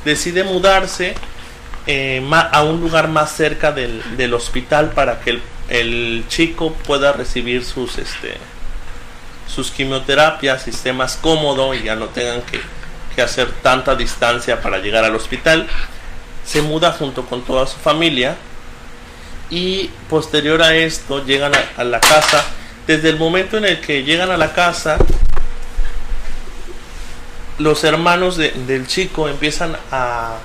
Decide 0.06 0.46
mudarse 0.46 1.16
eh, 1.88 2.26
a 2.32 2.64
un 2.64 2.80
lugar 2.80 3.10
más 3.10 3.36
cerca 3.36 3.74
del, 3.74 4.34
hospital 4.34 4.92
para 4.92 5.20
que 5.20 5.42
el, 5.68 6.24
chico 6.30 6.74
pueda 6.74 7.12
recibir 7.12 7.66
sus 7.66 7.98
este 7.98 8.38
sus 9.54 9.70
quimioterapias, 9.70 10.64
sistemas 10.64 11.16
cómodo 11.18 11.74
y 11.76 11.84
ya 11.84 11.96
no 11.96 12.08
tengan 12.08 12.42
que 13.16 13.22
hacer 13.22 13.52
tanta 13.62 13.96
distancia 13.96 14.62
para 14.62 14.80
llegar 14.80 15.04
al 15.04 15.16
hospital. 15.16 15.68
Se 16.46 16.62
muda 16.62 16.92
junto 16.92 17.26
con 17.26 17.44
toda 17.44 17.66
su 17.68 17.78
familia 17.78 18.36
y 19.50 19.90
posterior 20.10 20.62
a 20.62 20.76
esto 20.76 21.26
llegan 21.26 21.54
a, 21.78 21.84
la 21.84 22.00
casa. 22.00 22.44
Desde 22.88 23.10
el 23.10 23.18
momento 23.18 23.58
en 23.58 23.66
el 23.66 23.80
que 23.82 24.04
llegan 24.04 24.30
a 24.30 24.38
la 24.38 24.54
casa, 24.54 24.98
los 27.60 27.84
hermanos 27.84 28.38
del 28.38 28.88
chico 28.88 29.30
empiezan 29.30 29.78
a 29.92 30.38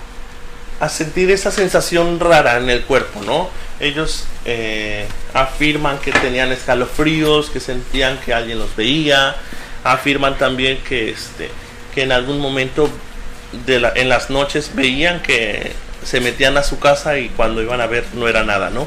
a 0.81 0.88
sentir 0.88 1.31
esa 1.31 1.50
sensación 1.50 2.21
rara 2.21 2.57
en 2.59 2.71
el 2.71 2.83
cuerpo, 2.83 3.21
¿no? 3.23 3.50
Ellos 3.81 4.25
eh, 4.45 5.07
afirman 5.35 5.99
que 5.99 6.12
tenían 6.12 6.52
escalofríos, 6.52 7.50
que 7.50 7.61
sentían 7.61 8.19
que 8.19 8.33
alguien 8.33 8.59
los 8.59 8.75
veía, 8.76 9.35
afirman 9.85 10.38
también 10.38 10.78
que, 10.78 11.11
este, 11.11 11.50
que 11.95 12.02
en 12.02 12.12
algún 12.12 12.38
momento 12.38 12.88
de 13.67 13.90
en 13.95 14.09
las 14.09 14.31
noches 14.31 14.73
veían 14.75 15.21
que 15.23 15.73
se 16.05 16.21
metían 16.21 16.57
a 16.57 16.62
su 16.62 16.78
casa 16.78 17.19
y 17.19 17.28
cuando 17.31 17.62
iban 17.62 17.81
a 17.81 17.87
ver 17.87 18.05
no 18.14 18.28
era 18.28 18.45
nada, 18.45 18.71
¿no? 18.71 18.87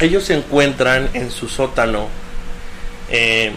Ellos 0.00 0.24
se 0.24 0.34
encuentran 0.34 1.10
en 1.14 1.30
su 1.30 1.48
sótano 1.48 2.08
eh, 3.10 3.52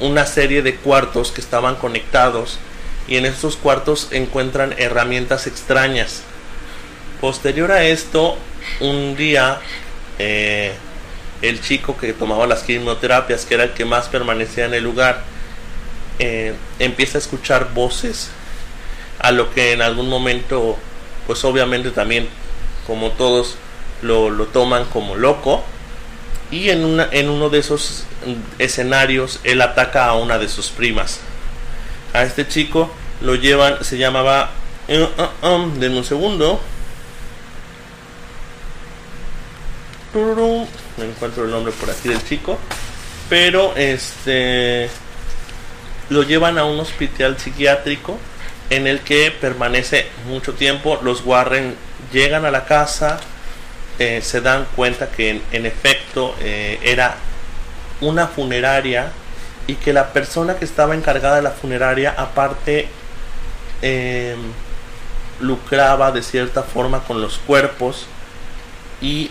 una 0.00 0.26
serie 0.26 0.62
de 0.62 0.76
cuartos 0.76 1.32
que 1.32 1.40
estaban 1.40 1.76
conectados 1.76 2.58
y 3.06 3.16
en 3.16 3.26
estos 3.26 3.56
cuartos 3.56 4.08
encuentran 4.10 4.74
herramientas 4.78 5.46
extrañas. 5.46 6.22
Posterior 7.20 7.70
a 7.70 7.84
esto, 7.84 8.36
un 8.80 9.16
día 9.16 9.60
eh, 10.18 10.72
el 11.42 11.60
chico 11.60 11.96
que 11.96 12.12
tomaba 12.12 12.46
las 12.46 12.62
quimioterapias, 12.62 13.44
que 13.44 13.54
era 13.54 13.64
el 13.64 13.72
que 13.72 13.84
más 13.84 14.08
permanecía 14.08 14.66
en 14.66 14.74
el 14.74 14.84
lugar, 14.84 15.22
eh, 16.18 16.54
empieza 16.78 17.18
a 17.18 17.20
escuchar 17.20 17.72
voces, 17.72 18.30
a 19.18 19.30
lo 19.32 19.52
que 19.52 19.72
en 19.72 19.82
algún 19.82 20.08
momento, 20.08 20.78
pues 21.26 21.44
obviamente 21.44 21.90
también, 21.90 22.28
como 22.86 23.10
todos, 23.10 23.56
lo, 24.02 24.30
lo 24.30 24.46
toman 24.46 24.84
como 24.86 25.14
loco. 25.14 25.62
Y 26.50 26.70
en, 26.70 26.84
una, 26.84 27.08
en 27.12 27.28
uno 27.28 27.48
de 27.48 27.60
esos 27.60 28.04
escenarios, 28.58 29.40
él 29.44 29.62
ataca 29.62 30.06
a 30.06 30.14
una 30.14 30.38
de 30.38 30.48
sus 30.48 30.68
primas. 30.70 31.20
A 32.12 32.24
este 32.24 32.48
chico 32.48 32.90
lo 33.20 33.36
llevan, 33.36 33.84
se 33.84 33.98
llamaba, 33.98 34.50
uh, 34.88 35.78
denme 35.78 35.98
un 35.98 36.04
segundo, 36.04 36.60
no 40.12 41.04
encuentro 41.04 41.44
el 41.44 41.50
nombre 41.50 41.72
por 41.72 41.88
aquí 41.90 42.08
del 42.08 42.24
chico, 42.24 42.58
pero 43.28 43.74
este 43.76 44.90
lo 46.08 46.24
llevan 46.24 46.58
a 46.58 46.64
un 46.64 46.80
hospital 46.80 47.38
psiquiátrico 47.38 48.18
en 48.70 48.86
el 48.86 49.00
que 49.00 49.30
permanece 49.30 50.06
mucho 50.26 50.54
tiempo. 50.54 50.98
Los 51.02 51.24
Warren 51.24 51.76
llegan 52.12 52.44
a 52.44 52.50
la 52.50 52.64
casa, 52.64 53.20
eh, 53.98 54.20
se 54.22 54.40
dan 54.40 54.66
cuenta 54.76 55.10
que 55.10 55.42
en, 55.52 55.66
efecto 55.66 56.34
eh, 56.40 56.78
era 56.82 57.16
una 58.00 58.28
funeraria 58.28 59.12
y 59.66 59.74
que 59.74 59.92
la 59.92 60.12
persona 60.12 60.56
que 60.56 60.64
estaba 60.64 60.94
encargada 60.94 61.36
de 61.36 61.42
la 61.42 61.50
funeraria 61.50 62.14
aparte 62.16 62.88
em, 63.82 64.38
lucraba 65.40 66.12
de 66.12 66.22
cierta 66.22 66.62
forma 66.62 67.00
con 67.04 67.20
los 67.20 67.38
cuerpos 67.38 68.06
y 69.00 69.30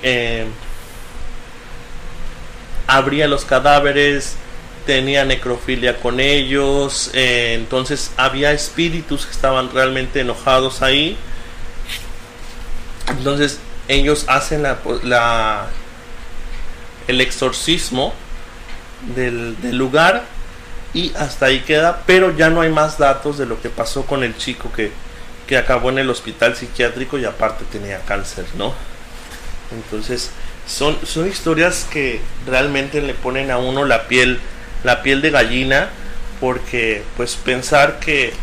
abría 2.90 3.28
los 3.28 3.46
cadáveres, 3.46 4.36
tenía 4.90 5.24
necrofilia 5.24 6.00
con 6.00 6.20
ellos, 6.20 7.12
eh, 7.14 7.54
entonces 7.54 8.10
había 8.18 8.54
espíritus 8.54 9.28
que 9.28 9.32
estaban 9.32 9.72
realmente 9.72 10.22
enojados 10.22 10.82
ahí. 10.82 11.16
Entonces 13.08 13.60
ellos 13.88 14.26
hacen 14.28 14.64
la, 14.64 15.68
el 17.08 17.22
exorcismo 17.22 18.16
del, 19.16 19.56
lugar 19.78 20.24
y 20.96 21.14
hasta 21.14 21.46
ahí 21.46 21.60
queda, 21.60 22.02
pero 22.08 22.36
ya 22.36 22.50
no 22.50 22.62
hay 22.62 22.72
más 22.72 22.98
datos 22.98 23.38
de 23.38 23.46
lo 23.46 23.62
que 23.62 23.70
pasó 23.70 24.08
con 24.08 24.24
el 24.24 24.36
chico 24.38 24.72
que, 24.72 24.92
que 25.46 25.56
acabó 25.56 25.92
en 25.92 26.00
el 26.00 26.10
hospital 26.10 26.56
psiquiátrico 26.56 27.20
y 27.20 27.26
aparte 27.26 27.64
tenía 27.72 28.00
cáncer, 28.00 28.46
¿no? 28.58 28.74
Entonces, 29.72 30.32
son, 30.68 30.98
son 31.06 31.28
historias 31.28 31.86
que 31.92 32.22
realmente 32.48 33.04
le 33.04 33.14
ponen 33.14 33.52
a 33.52 33.60
uno 33.60 33.86
la 33.86 34.08
piel, 34.08 34.40
la 34.84 35.02
piel 35.02 35.22
de 35.22 35.32
gallina, 35.32 35.90
porque 36.40 37.04
pues 37.18 37.36
pensar 37.36 38.00
que 38.00 38.34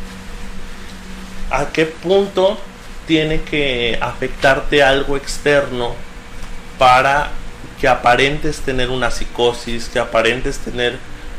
a 1.51 1.67
qué 1.67 1.87
punto 1.87 2.59
tiene 3.07 3.43
que 3.43 3.99
afectarte 4.01 4.83
algo 4.83 5.17
externo 5.17 5.95
para 6.79 7.31
que 7.81 7.89
aparentes 7.89 8.61
tener 8.61 8.91
una 8.91 9.11
psicosis, 9.11 9.89
que 9.89 9.99
aparentes 9.99 10.59
tener 10.59 10.99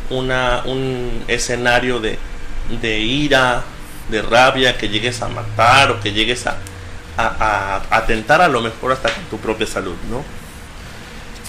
una, 0.09 0.63
un 0.65 1.23
escenario 1.27 1.99
de, 1.99 2.17
de 2.81 2.99
ira, 2.99 3.63
de 4.09 4.21
rabia, 4.21 4.77
que 4.77 4.89
llegues 4.89 5.21
a 5.21 5.27
matar 5.27 5.91
o 5.91 5.99
que 5.99 6.13
llegues 6.13 6.47
a, 6.47 6.57
a, 7.17 7.81
atentar 7.89 8.41
a 8.41 8.47
lo 8.47 8.61
mejor 8.61 8.91
hasta 8.91 9.09
con 9.09 9.23
tu 9.25 9.37
propia 9.37 9.67
salud, 9.67 9.95
¿no? 10.09 10.23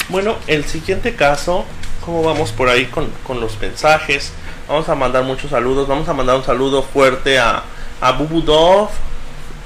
Bueno, 0.09 0.37
el 0.47 0.65
siguiente 0.65 1.15
caso, 1.15 1.67
¿cómo 2.09 2.23
vamos 2.23 2.53
por 2.53 2.71
ahí 2.71 2.87
con, 2.87 3.07
con 3.27 3.39
los 3.39 3.61
mensajes? 3.61 4.33
Vamos 4.67 4.89
a 4.89 4.95
mandar 4.95 5.25
muchos 5.25 5.51
saludos, 5.51 5.87
vamos 5.87 6.09
a 6.09 6.15
mandar 6.15 6.37
un 6.37 6.43
saludo 6.43 6.83
fuerte 6.83 7.39
a, 7.39 7.65
a 8.01 8.13
Bubudov, 8.13 8.89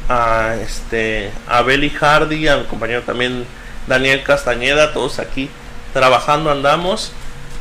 a 0.08 0.56
este 0.60 1.30
a 1.46 1.62
Beli 1.62 1.88
Hardy, 1.88 2.48
a 2.48 2.56
mi 2.56 2.64
compañero 2.64 3.02
también 3.02 3.46
Daniel 3.86 4.24
Castañeda, 4.24 4.92
todos 4.92 5.20
aquí 5.20 5.50
trabajando 5.92 6.50
andamos. 6.50 7.12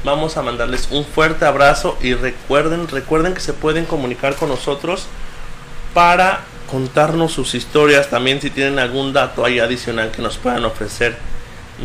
Vamos 0.04 0.36
a 0.38 0.42
mandarles 0.42 0.88
un 0.90 1.06
fuerte 1.06 1.46
abrazo 1.46 1.96
y 2.02 2.16
recuerden, 2.16 2.88
recuerden 2.88 3.36
que 3.36 3.40
se 3.40 3.54
pueden 3.54 3.86
comunicar 3.86 4.36
con 4.36 4.50
nosotros 4.50 5.06
para 5.94 6.42
contarnos 6.72 7.34
sus 7.34 7.54
historias, 7.54 8.10
también 8.10 8.42
si 8.42 8.50
tienen 8.50 8.80
algún 8.80 9.14
dato 9.14 9.46
ahí 9.46 9.60
adicional 9.60 10.10
que 10.10 10.24
nos 10.24 10.40
puedan 10.40 10.66
ofrecer 10.66 11.20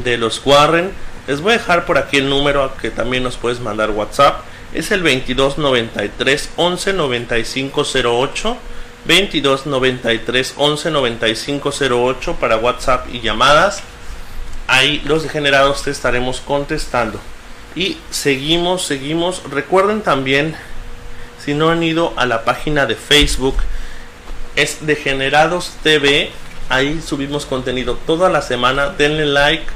de 0.02 0.16
los 0.16 0.40
Warren. 0.46 0.92
Les 1.26 1.40
voy 1.40 1.54
a 1.54 1.59
dejar 1.59 1.87
por 1.87 1.99
aquí 1.99 2.18
el 2.18 2.28
número 2.28 2.73
que 2.80 2.90
también 2.90 3.23
nos 3.23 3.37
puedes 3.37 3.61
mandar 3.61 3.90
WhatsApp. 3.90 4.40
Es 4.73 4.90
el 4.90 5.02
2293 5.02 6.50
11 6.56 6.92
9508 6.92 8.56
22 9.06 9.66
93 9.66 10.54
11 10.56 10.90
95 10.90 11.71
08 11.90 12.36
para 12.36 12.56
WhatsApp 12.56 13.06
y 13.12 13.21
llamadas. 13.21 13.82
Ahí 14.69 15.02
los 15.04 15.23
degenerados 15.23 15.82
te 15.82 15.91
estaremos 15.91 16.41
contestando. 16.41 17.21
Y 17.75 17.99
seguimos, 18.10 18.84
seguimos. 18.84 19.43
Recuerden 19.50 20.02
también, 20.02 20.56
si 21.45 21.54
no 21.54 21.71
han 21.71 21.82
ido 21.82 22.12
a 22.17 22.26
la 22.26 22.45
página 22.45 22.86
de 22.86 22.97
Facebook, 22.97 23.56
es 24.56 24.86
Degenerados 24.86 25.73
TV. 25.82 26.30
Ahí 26.69 27.00
subimos 27.00 27.47
contenido 27.47 27.97
toda 28.06 28.28
la 28.28 28.43
semana. 28.43 28.89
Denle 28.89 29.26
like. 29.26 29.67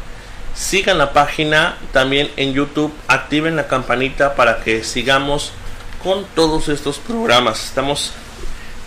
Sigan 0.54 0.98
la 0.98 1.12
página 1.12 1.76
también 1.92 2.30
en 2.36 2.52
YouTube. 2.52 2.92
Activen 3.08 3.56
la 3.56 3.66
campanita 3.68 4.34
para 4.34 4.62
que 4.62 4.84
sigamos 4.84 5.52
con 6.02 6.24
todos 6.34 6.68
estos 6.68 6.98
programas. 6.98 7.64
Estamos 7.64 8.12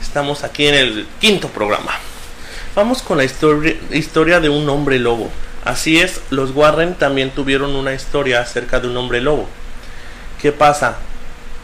Estamos 0.03 0.43
aquí 0.43 0.67
en 0.67 0.75
el 0.75 1.07
quinto 1.19 1.47
programa. 1.47 1.91
Vamos 2.75 3.01
con 3.01 3.17
la 3.17 3.23
historia, 3.23 4.39
de 4.39 4.49
un 4.49 4.69
hombre 4.69 4.99
lobo. 4.99 5.31
Así 5.65 5.99
es, 5.99 6.21
los 6.29 6.51
Warren 6.51 6.93
también 6.93 7.31
tuvieron 7.31 7.75
una 7.75 7.93
historia 7.93 8.41
acerca 8.41 8.79
de 8.79 8.89
un 8.89 8.97
hombre 8.97 9.21
lobo. 9.21 9.47
¿Qué 10.39 10.51
pasa? 10.51 10.97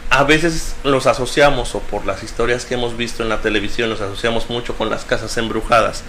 A 0.10 0.24
veces 0.24 0.74
los 0.84 1.06
asociamos, 1.06 1.76
o 1.76 1.80
por 1.82 2.08
las 2.08 2.24
historias 2.24 2.66
que 2.66 2.74
hemos 2.74 2.98
visto 2.98 3.22
en 3.22 3.30
la 3.30 3.42
televisión, 3.42 3.90
los 3.90 4.02
asociamos 4.02 4.50
mucho 4.50 4.76
con 4.76 4.90
las 4.90 5.04
casas 5.04 5.38
embrujadas. 5.38 6.04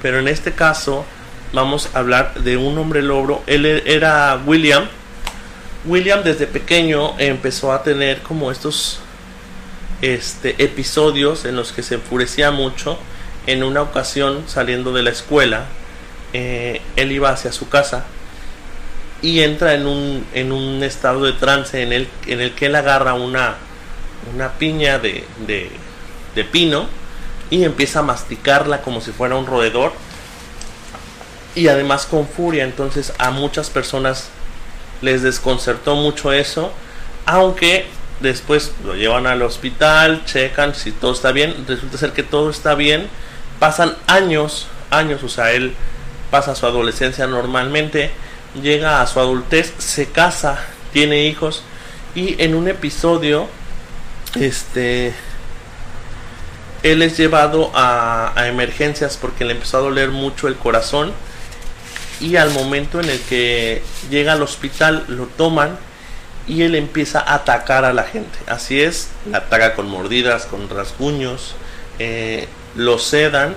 Pero 0.00 0.20
en 0.20 0.28
este 0.28 0.52
caso 0.52 1.04
vamos 1.52 1.90
a 1.94 1.98
hablar 1.98 2.34
de 2.34 2.56
un 2.56 2.78
hombre 2.78 3.02
lobo. 3.02 3.42
Él 3.46 3.66
era 3.66 4.40
William. 4.44 4.86
William 5.86 6.22
desde 6.22 6.46
pequeño 6.46 7.18
empezó 7.18 7.72
a 7.72 7.82
tener 7.82 8.22
como 8.22 8.50
estos 8.50 9.00
este, 10.02 10.62
episodios 10.62 11.44
en 11.44 11.56
los 11.56 11.72
que 11.72 11.82
se 11.82 11.96
enfurecía 11.96 12.50
mucho. 12.50 12.98
En 13.46 13.62
una 13.62 13.82
ocasión, 13.82 14.44
saliendo 14.46 14.92
de 14.92 15.02
la 15.02 15.10
escuela, 15.10 15.66
eh, 16.32 16.80
él 16.96 17.12
iba 17.12 17.30
hacia 17.30 17.52
su 17.52 17.68
casa 17.68 18.04
y 19.22 19.40
entra 19.40 19.74
en 19.74 19.86
un, 19.86 20.26
en 20.34 20.52
un 20.52 20.82
estado 20.82 21.24
de 21.24 21.32
trance 21.32 21.82
en 21.82 21.92
el, 21.92 22.08
en 22.26 22.40
el 22.40 22.54
que 22.54 22.66
él 22.66 22.74
agarra 22.74 23.14
una, 23.14 23.56
una 24.34 24.52
piña 24.52 24.98
de, 24.98 25.24
de 25.46 26.44
pino 26.44 26.86
y 27.50 27.64
empieza 27.64 27.98
a 27.98 28.02
masticarla 28.02 28.82
como 28.82 29.00
si 29.00 29.10
fuera 29.10 29.36
un 29.36 29.46
roedor 29.46 29.92
y 31.54 31.68
además 31.68 32.06
con 32.06 32.26
furia. 32.26 32.64
Entonces 32.64 33.12
a 33.18 33.30
muchas 33.30 33.70
personas 33.70 34.30
les 35.02 35.22
desconcertó 35.22 35.96
mucho 35.96 36.32
eso, 36.32 36.72
aunque 37.26 37.86
después 38.20 38.72
lo 38.84 38.94
llevan 38.94 39.26
al 39.26 39.42
hospital, 39.42 40.24
checan 40.26 40.74
si 40.74 40.92
todo 40.92 41.12
está 41.12 41.32
bien, 41.32 41.64
resulta 41.66 41.98
ser 41.98 42.12
que 42.12 42.22
todo 42.22 42.50
está 42.50 42.74
bien, 42.74 43.08
pasan 43.58 43.96
años, 44.06 44.66
años, 44.90 45.22
o 45.22 45.28
sea, 45.28 45.52
él 45.52 45.74
pasa 46.30 46.54
su 46.54 46.66
adolescencia 46.66 47.26
normalmente, 47.26 48.10
llega 48.60 49.00
a 49.00 49.06
su 49.06 49.20
adultez, 49.20 49.72
se 49.78 50.06
casa, 50.06 50.58
tiene 50.92 51.24
hijos 51.24 51.62
y 52.14 52.42
en 52.42 52.54
un 52.54 52.68
episodio, 52.68 53.48
este, 54.38 55.14
él 56.82 57.02
es 57.02 57.16
llevado 57.16 57.70
a, 57.74 58.32
a 58.38 58.48
emergencias 58.48 59.16
porque 59.16 59.44
le 59.44 59.52
empezó 59.52 59.78
a 59.78 59.80
doler 59.80 60.10
mucho 60.10 60.46
el 60.46 60.56
corazón 60.56 61.12
y 62.20 62.36
al 62.36 62.50
momento 62.50 63.00
en 63.00 63.08
el 63.08 63.20
que 63.20 63.82
llega 64.10 64.34
al 64.34 64.42
hospital 64.42 65.04
lo 65.08 65.26
toman 65.26 65.78
y 66.46 66.62
él 66.62 66.74
empieza 66.74 67.20
a 67.20 67.34
atacar 67.34 67.84
a 67.84 67.92
la 67.92 68.04
gente. 68.04 68.38
Así 68.46 68.80
es, 68.80 69.08
la 69.30 69.38
ataca 69.38 69.74
con 69.74 69.88
mordidas, 69.88 70.46
con 70.46 70.68
rasguños, 70.68 71.54
eh, 71.98 72.48
lo 72.74 72.98
sedan 72.98 73.54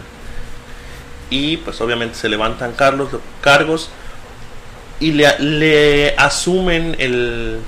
y 1.29 1.57
pues 1.57 1.81
obviamente 1.81 2.15
se 2.15 2.29
levantan 2.29 2.73
cargos, 2.73 3.09
cargos 3.41 3.89
y 4.99 5.11
le, 5.11 6.15
asumen 6.17 6.95
el, 6.99 7.59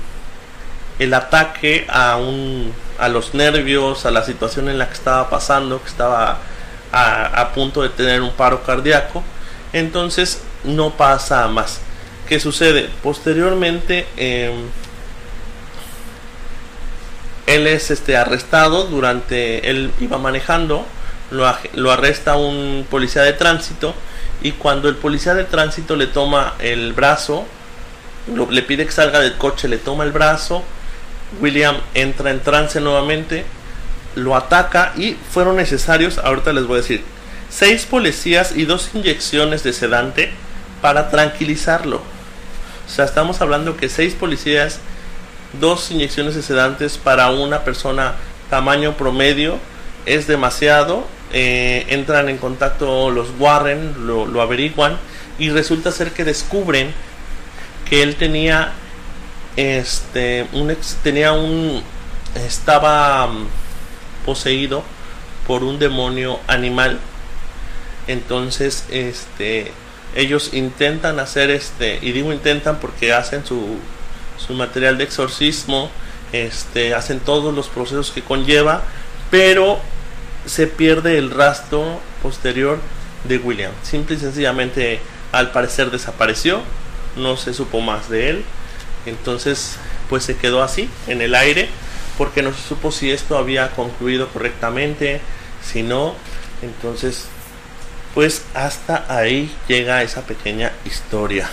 el 0.98 1.14
ataque 1.14 1.86
a, 1.88 2.16
un, 2.16 2.72
a 2.98 3.08
los 3.08 3.34
nervios, 3.34 4.06
a 4.06 4.10
la 4.10 4.24
situación 4.24 4.68
en 4.68 4.78
la 4.78 4.88
que 4.88 4.94
estaba 4.94 5.28
pasando, 5.28 5.82
que 5.82 5.88
estaba 5.88 6.38
a, 6.92 7.52
punto 7.54 7.82
de 7.82 7.90
tener 7.90 8.22
un 8.22 8.32
paro 8.32 8.62
cardíaco. 8.62 9.22
Entonces 9.72 10.42
no 10.66 10.90
pasa 10.96 11.46
más. 11.48 11.80
¿Qué 12.28 12.40
sucede? 12.40 12.90
Posteriormente, 13.02 14.06
eh, 14.16 14.52
él 17.46 17.66
es 17.66 17.90
este 17.90 18.16
arrestado 18.16 18.84
durante 18.84 19.70
él 19.70 19.92
iba 20.00 20.18
manejando 20.18 20.84
lo, 21.30 21.52
lo, 21.74 21.92
arresta 21.92 22.36
un 22.36 22.86
policía 22.90 23.22
de 23.22 23.32
tránsito 23.32 23.94
y 24.42 24.52
cuando 24.52 24.88
el 24.88 24.96
policía 24.96 25.34
de 25.34 25.44
tránsito 25.44 25.96
le 25.96 26.06
toma 26.06 26.54
el 26.58 26.92
brazo 26.92 27.46
le 28.50 28.62
pide 28.62 28.84
que 28.84 28.92
salga 28.92 29.20
del 29.20 29.34
coche 29.36 29.68
le 29.68 29.78
toma 29.78 30.04
el 30.04 30.12
brazo 30.12 30.62
William 31.40 31.76
entra 31.94 32.30
en 32.30 32.40
trance 32.40 32.80
nuevamente 32.80 33.44
lo 34.16 34.36
ataca 34.36 34.92
y 34.96 35.16
fueron 35.30 35.56
necesarios 35.56 36.18
ahorita 36.18 36.52
les 36.52 36.66
voy 36.66 36.78
a 36.78 36.82
decir 36.82 37.04
seis 37.48 37.86
policías 37.86 38.56
y 38.56 38.64
dos 38.64 38.90
inyecciones 38.94 39.62
de 39.62 39.72
sedante 39.72 40.32
para 40.80 41.10
tranquilizarlo 41.10 41.96
o 41.96 42.90
sea 42.90 43.04
estamos 43.04 43.40
hablando 43.40 43.76
que 43.76 43.88
seis 43.88 44.14
policías 44.14 44.80
dos 45.60 45.90
inyecciones 45.90 46.34
de 46.34 46.42
sedantes 46.42 46.98
para 46.98 47.30
una 47.30 47.64
persona 47.64 48.14
tamaño 48.50 48.96
promedio 48.96 49.58
es 50.06 50.26
demasiado. 50.26 51.06
Eh, 51.32 51.86
entran 51.88 52.28
en 52.28 52.38
contacto 52.38 53.10
los 53.10 53.28
Warren, 53.38 54.06
lo, 54.06 54.26
lo 54.26 54.40
averiguan 54.40 54.96
y 55.38 55.50
resulta 55.50 55.90
ser 55.90 56.12
que 56.12 56.24
descubren 56.24 56.94
que 57.90 58.02
él 58.02 58.14
tenía 58.14 58.72
este 59.56 60.46
un 60.52 60.70
ex, 60.70 60.98
tenía 61.02 61.32
un 61.32 61.82
estaba 62.36 63.26
mm, 63.26 63.46
poseído 64.24 64.84
por 65.48 65.64
un 65.64 65.80
demonio 65.80 66.38
animal 66.46 67.00
entonces 68.06 68.84
este 68.88 69.72
ellos 70.16 70.50
intentan 70.54 71.20
hacer 71.20 71.50
este 71.50 71.98
y 72.02 72.12
digo 72.12 72.32
intentan 72.32 72.80
porque 72.80 73.12
hacen 73.12 73.44
su, 73.44 73.76
su 74.38 74.54
material 74.54 74.98
de 74.98 75.04
exorcismo 75.04 75.90
este 76.32 76.94
hacen 76.94 77.20
todos 77.20 77.54
los 77.54 77.68
procesos 77.68 78.10
que 78.10 78.22
conlleva 78.22 78.82
pero 79.30 79.78
se 80.46 80.66
pierde 80.66 81.18
el 81.18 81.30
rastro 81.30 82.00
posterior 82.22 82.78
de 83.24 83.38
William. 83.38 83.72
Simple 83.82 84.16
y 84.16 84.18
sencillamente 84.20 85.00
al 85.32 85.50
parecer 85.50 85.90
desapareció 85.90 86.62
no 87.16 87.36
se 87.36 87.52
supo 87.52 87.80
más 87.80 88.08
de 88.08 88.30
él 88.30 88.44
entonces 89.04 89.76
pues 90.08 90.24
se 90.24 90.36
quedó 90.36 90.62
así 90.62 90.88
en 91.06 91.20
el 91.20 91.34
aire 91.34 91.68
porque 92.16 92.42
no 92.42 92.52
se 92.54 92.62
supo 92.68 92.90
si 92.90 93.10
esto 93.10 93.36
había 93.36 93.72
concluido 93.72 94.28
correctamente 94.28 95.20
si 95.62 95.82
no 95.82 96.14
entonces 96.62 97.28
pues 98.16 98.46
hasta 98.54 99.04
ahí 99.10 99.54
llega 99.68 100.02
esa 100.02 100.22
pequeña 100.22 100.72
historia. 100.86 101.50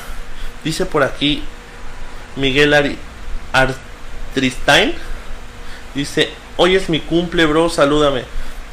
Dice 0.63 0.85
por 0.85 1.03
aquí 1.03 1.43
Miguel 2.37 2.97
Artristain. 3.51 4.93
Dice, 5.93 6.29
hoy 6.55 6.77
es 6.77 6.87
mi 6.87 7.01
cumple, 7.01 7.47
bro, 7.47 7.67
salúdame. 7.67 8.23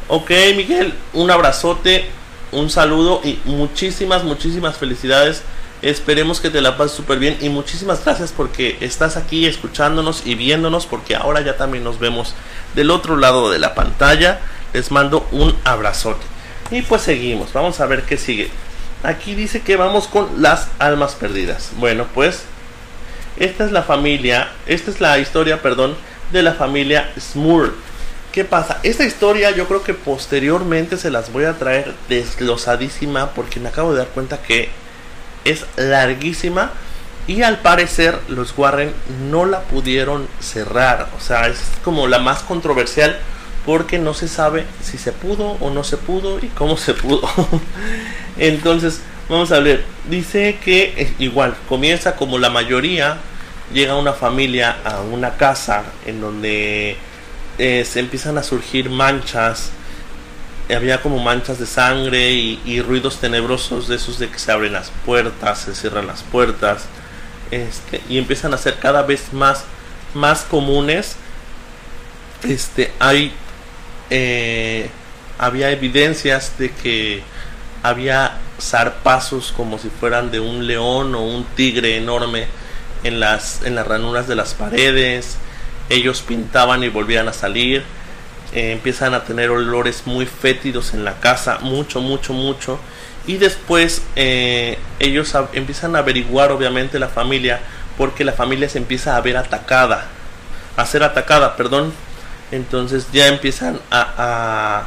Ok, 0.07 0.31
Miguel, 0.55 0.95
un 1.15 1.33
abrazote, 1.33 2.09
un 2.53 2.71
saludo 2.71 3.23
y 3.25 3.41
muchísimas, 3.45 4.23
muchísimas 4.23 4.77
felicidades. 4.77 5.43
Esperemos 5.83 6.39
que 6.39 6.51
te 6.51 6.61
la 6.61 6.77
pases 6.77 6.97
súper 6.97 7.19
bien 7.19 7.39
y 7.41 7.49
muchísimas 7.49 8.05
gracias 8.05 8.31
porque 8.31 8.79
estás 8.81 9.17
aquí 9.17 9.47
escuchándonos 9.47 10.25
y 10.25 10.37
viéndonos 10.37 10.87
porque 10.87 11.17
ahora 11.17 11.41
ya 11.41 11.57
también 11.57 11.83
nos 11.83 11.99
vemos 11.99 12.35
del 12.77 12.93
otro 12.93 13.17
lado 13.17 13.51
de 13.51 13.59
la 13.59 13.75
pantalla. 13.75 14.39
Les 14.75 14.93
mando 14.93 15.27
un 15.33 15.57
abrazote. 15.65 16.40
Y 16.71 16.83
pues 16.83 17.03
seguimos, 17.03 17.53
vamos 17.53 17.81
a 17.81 17.87
ver 17.87 18.03
qué 18.03 18.17
sigue. 18.17 18.51
Aquí 19.03 19.35
dice 19.35 19.63
que 19.63 19.77
vamos 19.77 20.07
con 20.07 20.43
las 20.43 20.69
almas 20.79 21.15
perdidas. 21.15 21.71
Bueno, 21.79 22.07
pues 22.15 22.43
esta 23.39 23.65
es 23.65 23.73
la 23.73 23.83
familia, 23.83 24.51
esta 24.67 24.91
es 24.91 25.01
la 25.01 25.19
historia, 25.19 25.63
perdón, 25.63 25.97
de 26.33 26.43
la 26.43 26.53
familia 26.53 27.11
Smurl. 27.19 27.75
¿Qué 28.33 28.45
pasa? 28.45 28.79
Esta 28.85 29.05
historia 29.05 29.51
yo 29.51 29.67
creo 29.67 29.83
que 29.83 29.95
posteriormente 29.95 30.97
se 30.97 31.11
las 31.11 31.33
voy 31.33 31.45
a 31.45 31.55
traer 31.55 31.95
desglosadísima 32.09 33.31
porque 33.31 33.59
me 33.59 33.71
acabo 33.71 33.93
de 33.93 33.99
dar 33.99 34.09
cuenta 34.09 34.41
que 34.41 34.69
es 35.45 35.67
larguísima 35.77 36.71
y 37.27 37.43
al 37.43 37.59
parecer 37.59 38.19
los 38.29 38.57
Warren 38.57 38.93
no 39.31 39.47
la 39.47 39.63
pudieron 39.63 40.29
cerrar. 40.41 41.09
O 41.17 41.21
sea, 41.21 41.49
es 41.49 41.61
como 41.83 42.07
la 42.07 42.19
más 42.21 42.41
controversial 42.41 43.19
porque 43.67 43.99
no 43.99 44.15
se 44.15 44.29
sabe 44.29 44.65
si 44.83 44.99
se 44.99 45.13
pudo 45.13 45.53
o 45.61 45.71
no 45.71 45.85
se 45.85 45.97
pudo 45.97 46.39
y 46.39 46.49
cómo 46.49 46.77
se 46.77 46.95
pudo. 46.95 47.29
Entonces, 48.39 49.01
vamos 49.29 49.53
a 49.53 49.61
ver, 49.61 49.85
dice 50.09 50.59
que 50.65 50.95
eh, 50.97 51.15
igual 51.19 51.55
comienza 51.69 52.17
como 52.17 52.39
la 52.39 52.51
mayoría, 52.51 53.19
llega 53.73 53.97
una 53.97 54.13
familia 54.13 54.79
a 54.85 55.01
una 55.01 55.37
casa 55.37 55.85
en 56.07 56.21
donde 56.21 56.97
eh, 57.59 57.85
se 57.85 58.01
empiezan 58.01 58.39
a 58.39 58.43
surgir 58.43 58.89
manchas, 58.91 59.71
había 60.75 61.03
como 61.03 61.19
manchas 61.19 61.59
de 61.59 61.67
sangre 61.67 62.31
y, 62.31 62.81
ruidos 62.83 63.19
tenebrosos 63.19 63.89
de 63.89 63.97
esos 63.97 64.19
de 64.19 64.29
que 64.29 64.39
se 64.39 64.53
abren 64.53 64.73
las 64.73 64.93
puertas, 65.05 65.59
se 65.59 65.75
cierran 65.75 66.07
las 66.07 66.23
puertas, 66.23 66.85
este, 67.51 68.01
y 68.09 68.19
empiezan 68.19 68.55
a 68.55 68.59
ser 68.59 68.79
cada 68.79 69.03
vez 69.03 69.33
más, 69.33 69.65
más 70.15 70.43
comunes. 70.43 71.17
Este, 72.45 72.93
hay 73.01 73.33
eh, 74.11 74.91
había 75.39 75.71
evidencias 75.71 76.59
de 76.59 76.71
que 76.71 77.23
había 77.83 78.39
zarpazos 78.61 79.53
como 79.53 79.79
si 79.79 79.89
fueran 79.89 80.31
de 80.31 80.41
un 80.41 80.67
león 80.67 81.15
o 81.15 81.23
un 81.23 81.45
tigre 81.57 81.97
enorme 81.97 82.47
en 83.05 83.21
las, 83.21 83.63
en 83.65 83.75
las 83.75 83.87
ranuras 83.87 84.29
de 84.29 84.37
las 84.37 84.55
paredes. 84.55 85.37
Ellos 85.89 86.23
pintaban 86.23 86.85
y 86.85 86.89
volvían 86.89 87.29
a 87.29 87.33
salir. 87.33 87.83
Eh, 88.53 88.73
empiezan 88.73 89.15
a 89.15 89.25
tener 89.25 89.51
olores 89.51 90.03
muy 90.07 90.27
fétidos 90.27 90.93
en 90.93 91.05
la 91.05 91.21
casa, 91.21 91.59
mucho, 91.61 92.01
mucho, 92.01 92.33
mucho. 92.33 92.79
Y 93.27 93.37
después 93.37 94.03
eh, 94.17 94.79
ellos 94.99 95.35
empiezan 95.53 95.95
a 95.95 96.01
averiguar, 96.01 96.51
obviamente, 96.53 96.99
la 96.99 97.09
familia, 97.09 97.61
porque 97.97 98.25
la 98.25 98.33
familia 98.33 98.69
se 98.69 98.79
empieza 98.79 99.17
a 99.17 99.21
ver 99.21 99.37
atacada, 99.37 100.07
a 100.77 100.87
ser 100.87 101.03
atacada, 101.03 101.57
perdón, 101.57 101.93
entonces 102.51 103.07
ya 103.13 103.29
empiezan 103.29 103.81
a, 103.91 104.85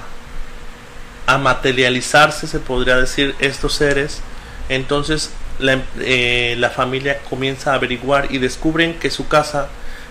a, 1.28 1.38
materializarse, 1.38 2.48
se 2.48 2.60
podría 2.60 2.98
decir, 2.98 3.36
estos 3.40 3.74
seres. 3.74 4.22
Entonces 4.70 5.32
la, 5.60 5.82
eh, 6.00 6.56
la 6.58 6.70
familia 6.70 7.20
comienza 7.30 7.72
a 7.72 7.76
averiguar 7.76 8.28
y 8.32 8.38
descubren 8.38 9.00
que 9.00 9.10
su 9.10 9.28
casa 9.28 9.70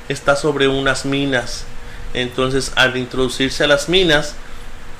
está 0.08 0.36
sobre 0.36 0.68
unas 0.68 1.04
minas. 1.04 1.64
Entonces 2.14 2.72
al 2.74 2.96
introducirse 2.96 3.64
a 3.64 3.66
las 3.66 3.88
minas 3.88 4.34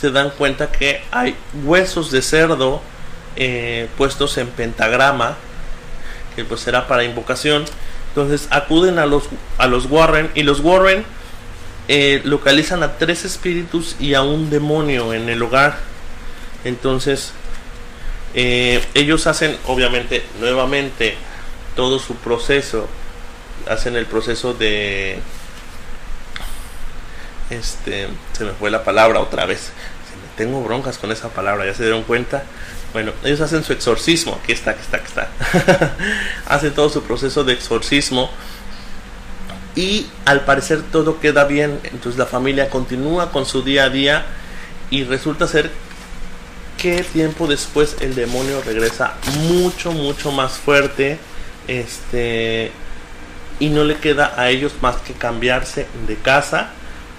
se 0.01 0.11
dan 0.11 0.31
cuenta 0.31 0.71
que 0.71 1.03
hay 1.11 1.37
huesos 1.65 2.11
de 2.11 2.23
cerdo 2.23 2.83
eh, 3.37 3.89
puestos 3.97 4.37
en 4.37 4.49
pentagrama, 4.49 5.37
que 6.37 6.45
pues 6.45 6.61
será 6.61 6.87
para 6.87 7.05
invocación. 7.05 7.65
Entonces 8.09 8.47
acuden 8.51 8.99
a 8.99 9.07
los, 9.07 9.25
a 9.57 9.67
los 9.67 9.87
Warren 9.87 10.31
y 10.35 10.43
los 10.43 10.61
Warren 10.61 11.05
eh, 11.89 12.21
localizan 12.25 12.83
a 12.83 12.97
tres 12.97 13.25
espíritus 13.25 13.97
y 13.99 14.15
a 14.15 14.23
un 14.23 14.51
demonio 14.51 15.13
en 15.15 15.29
el 15.29 15.43
hogar. 15.43 15.79
Entonces, 16.65 17.33
eh, 18.35 18.83
ellos 18.95 19.27
hacen 19.27 19.57
obviamente 19.67 20.25
nuevamente 20.41 21.17
todo 21.75 21.99
su 21.99 22.15
proceso. 22.17 22.89
Hacen 23.69 23.97
el 23.97 24.07
proceso 24.07 24.55
de... 24.55 25.19
Este, 27.51 28.09
se 28.33 28.45
me 28.45 28.53
fue 28.53 28.71
la 28.71 28.85
palabra 28.85 29.21
otra 29.21 29.45
vez. 29.45 29.73
Tengo 30.37 30.63
broncas 30.63 30.99
con 30.99 31.13
esa 31.13 31.29
palabra, 31.29 31.67
ya 31.67 31.75
se 31.75 31.83
dieron 31.83 32.05
cuenta. 32.05 32.45
Bueno, 32.93 33.13
ellos 33.25 33.41
hacen 33.41 33.65
su 33.65 33.73
exorcismo. 33.73 34.39
Aquí 34.43 34.53
está, 34.53 34.71
aquí 34.73 34.81
está, 34.83 34.97
aquí 34.99 35.07
está. 35.07 35.97
hacen 36.47 36.73
todo 36.75 36.89
su 36.89 37.03
proceso 37.03 37.45
de 37.45 37.53
exorcismo 37.53 38.31
y 39.75 40.07
al 40.25 40.45
parecer 40.45 40.83
todo 40.93 41.21
queda 41.21 41.45
bien, 41.45 41.81
entonces 41.85 42.19
la 42.19 42.27
familia 42.27 42.69
continúa 42.69 43.31
con 43.31 43.47
su 43.47 43.63
día 43.63 43.85
a 43.85 43.89
día 43.91 44.27
y 44.91 45.05
resulta 45.05 45.47
ser 45.47 45.71
que 46.77 47.03
tiempo 47.03 47.47
después 47.47 47.97
el 48.01 48.15
demonio 48.15 48.61
regresa 48.63 49.15
mucho 49.49 49.93
mucho 49.93 50.33
más 50.33 50.53
fuerte 50.53 51.19
este 51.69 52.73
y 53.61 53.69
no 53.71 53.85
le 53.85 53.97
queda 53.97 54.35
a 54.37 54.51
ellos 54.51 54.73
más 54.81 54.97
que 54.97 55.13
cambiarse 55.13 55.87
de 56.07 56.17
casa. 56.17 56.71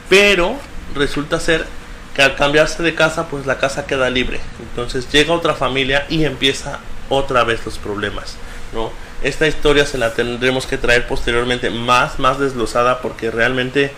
Pero 0.10 0.58
resulta 0.94 1.40
ser 1.40 1.66
que 2.14 2.22
al 2.22 2.36
cambiarse 2.36 2.84
de 2.84 2.94
casa 2.94 3.28
pues 3.30 3.46
la 3.46 3.58
casa 3.58 3.86
queda 3.86 4.10
libre. 4.10 4.42
Entonces 4.60 5.10
llega 5.12 5.34
otra 5.34 5.56
familia 5.56 6.06
y 6.10 6.26
empieza 6.26 6.80
otra 7.10 7.44
vez 7.44 7.66
los 7.66 7.78
problemas 7.78 8.36
no 8.74 8.92
esta 9.24 9.48
historia 9.48 9.86
se 9.86 9.98
la 9.98 10.14
tendremos 10.14 10.68
que 10.68 10.78
traer 10.78 11.08
posteriormente 11.08 11.70
más, 11.70 12.20
más 12.20 12.40
desglosada 12.40 13.02
porque 13.02 13.32
realmente 13.32 13.92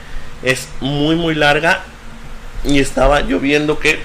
es 0.43 0.67
muy, 0.81 1.15
muy 1.15 1.35
larga. 1.35 1.81
Y 2.63 2.79
estaba 2.79 3.21
lloviendo 3.21 3.79
que, 3.79 3.99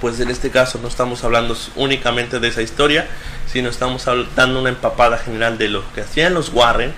pues 0.00 0.18
en 0.20 0.30
este 0.30 0.50
caso 0.50 0.78
no 0.82 0.88
estamos 0.88 1.24
hablando 1.24 1.56
únicamente 1.76 2.40
de 2.40 2.48
esa 2.48 2.62
historia, 2.62 3.06
sino 3.46 3.68
estamos 3.68 4.04
dando 4.34 4.60
una 4.60 4.70
empapada 4.70 5.18
general 5.18 5.58
de 5.58 5.68
lo 5.68 5.84
que 5.94 6.02
hacían 6.02 6.34
los 6.34 6.50
Warren, 6.52 6.92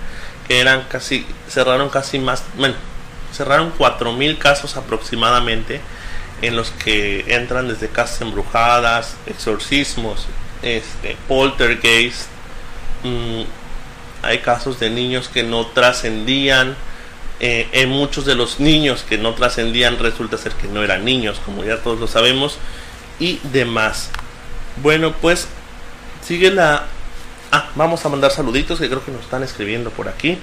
que 0.47 0.59
eran 0.59 0.83
casi, 0.89 1.25
cerraron 1.49 1.89
casi 1.89 2.19
más, 2.19 2.43
bueno, 2.57 2.75
cerraron 3.33 3.73
4.000 3.77 4.37
casos 4.37 4.77
aproximadamente 4.77 5.81
en 6.41 6.55
los 6.55 6.71
que 6.71 7.25
entran 7.35 7.69
desde 7.69 7.87
casas 7.87 8.21
embrujadas, 8.21 9.15
exorcismos, 9.25 10.27
este, 10.61 11.15
poltergeist, 11.27 12.32
Mm, 13.03 13.43
hay 14.21 14.39
casos 14.39 14.79
de 14.79 14.89
niños 14.89 15.27
que 15.27 15.43
no 15.43 15.67
trascendían. 15.67 16.75
Eh, 17.39 17.67
en 17.73 17.89
muchos 17.89 18.25
de 18.25 18.35
los 18.35 18.59
niños 18.61 19.03
que 19.03 19.17
no 19.17 19.33
trascendían 19.33 19.99
resulta 19.99 20.37
ser 20.37 20.53
que 20.53 20.67
no 20.67 20.81
eran 20.81 21.03
niños, 21.03 21.41
como 21.43 21.63
ya 21.63 21.77
todos 21.77 21.99
lo 21.99 22.07
sabemos, 22.07 22.57
y 23.19 23.39
demás. 23.51 24.11
Bueno, 24.81 25.13
pues 25.13 25.47
sigue 26.25 26.51
la... 26.51 26.83
Ah, 27.51 27.69
vamos 27.75 28.05
a 28.05 28.09
mandar 28.09 28.31
saluditos 28.31 28.79
que 28.79 28.87
creo 28.87 29.03
que 29.03 29.11
nos 29.11 29.21
están 29.21 29.43
escribiendo 29.43 29.89
por 29.89 30.07
aquí. 30.07 30.37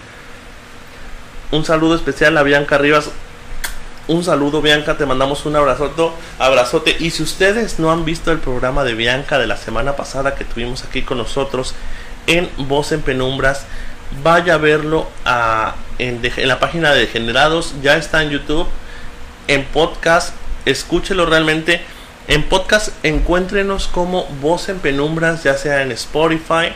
un 1.51 1.65
saludo 1.65 1.95
especial 1.95 2.37
a 2.37 2.43
Bianca 2.43 2.77
Rivas. 2.77 3.11
Un 4.07 4.25
saludo 4.25 4.61
Bianca, 4.61 4.97
te 4.97 5.07
mandamos 5.07 5.47
un 5.47 5.57
abrazote, 5.57 6.11
abrazote. 6.39 6.97
Y 6.99 7.11
si 7.11 7.23
ustedes 7.23 7.79
no 7.79 7.93
han 7.93 8.05
visto 8.05 8.31
el 8.33 8.39
programa 8.39 8.85
de 8.85 8.95
Bianca 8.95 9.39
de 9.39 9.47
la 9.47 9.57
semana 9.57 9.97
pasada 9.97 10.35
que 10.35 10.45
tuvimos 10.45 10.85
aquí 10.85 11.03
con 11.03 11.19
nosotros 11.19 11.75
en 12.31 12.49
Voz 12.59 12.93
en 12.93 13.03
Penumbras, 13.03 13.67
vaya 14.23 14.55
a 14.55 14.59
verlo 14.59 15.09
en, 15.99 16.21
en, 16.25 16.49
la 16.49 16.61
página 16.61 16.93
de 16.93 17.01
Degenerados. 17.01 17.75
Ya 17.83 17.97
está 17.97 18.23
en 18.23 18.31
YouTube, 18.31 18.69
en 19.49 19.65
podcast. 19.65 20.33
Escúchelo 20.65 21.27
realmente. 21.27 21.81
En 22.29 22.45
podcast 22.45 22.91
encuéntrenos 23.03 23.89
como 23.89 24.27
Voz 24.41 24.69
en 24.69 24.79
Penumbras, 24.79 25.43
ya 25.43 25.57
sea 25.57 25.83
en 25.83 25.91
Spotify, 25.91 26.73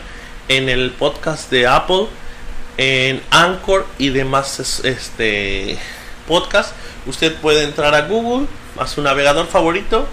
en 0.48 0.68
el 0.68 0.90
podcast 0.90 1.48
de 1.52 1.68
Apple, 1.68 2.08
en 2.76 3.22
Anchor 3.30 3.86
y 3.96 4.08
demás 4.08 4.80
este 4.82 5.78
podcast. 6.26 6.74
Usted 7.06 7.32
puede 7.36 7.62
entrar 7.62 7.94
a 7.94 8.08
Google, 8.08 8.48
a 8.76 8.88
su 8.88 9.02
navegador 9.02 9.46
favorito, 9.46 10.08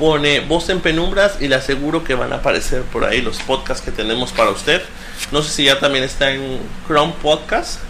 pone 0.00 0.40
Voz 0.40 0.70
en 0.70 0.80
Penumbras 0.80 1.36
y 1.40 1.48
le 1.48 1.56
aseguro 1.56 2.02
que 2.02 2.14
van 2.14 2.32
a 2.32 2.36
aparecer 2.36 2.82
por 2.84 3.04
ahí 3.04 3.20
los 3.20 3.38
podcasts 3.42 3.84
que 3.84 3.92
tenemos 3.92 4.32
para 4.32 4.50
usted. 4.50 4.82
No 5.30 5.42
sé 5.42 5.50
si 5.50 5.64
ya 5.64 5.78
también 5.78 6.02
está 6.02 6.32
en 6.32 6.58
Chrome 6.86 7.12
Podcast, 7.22 7.80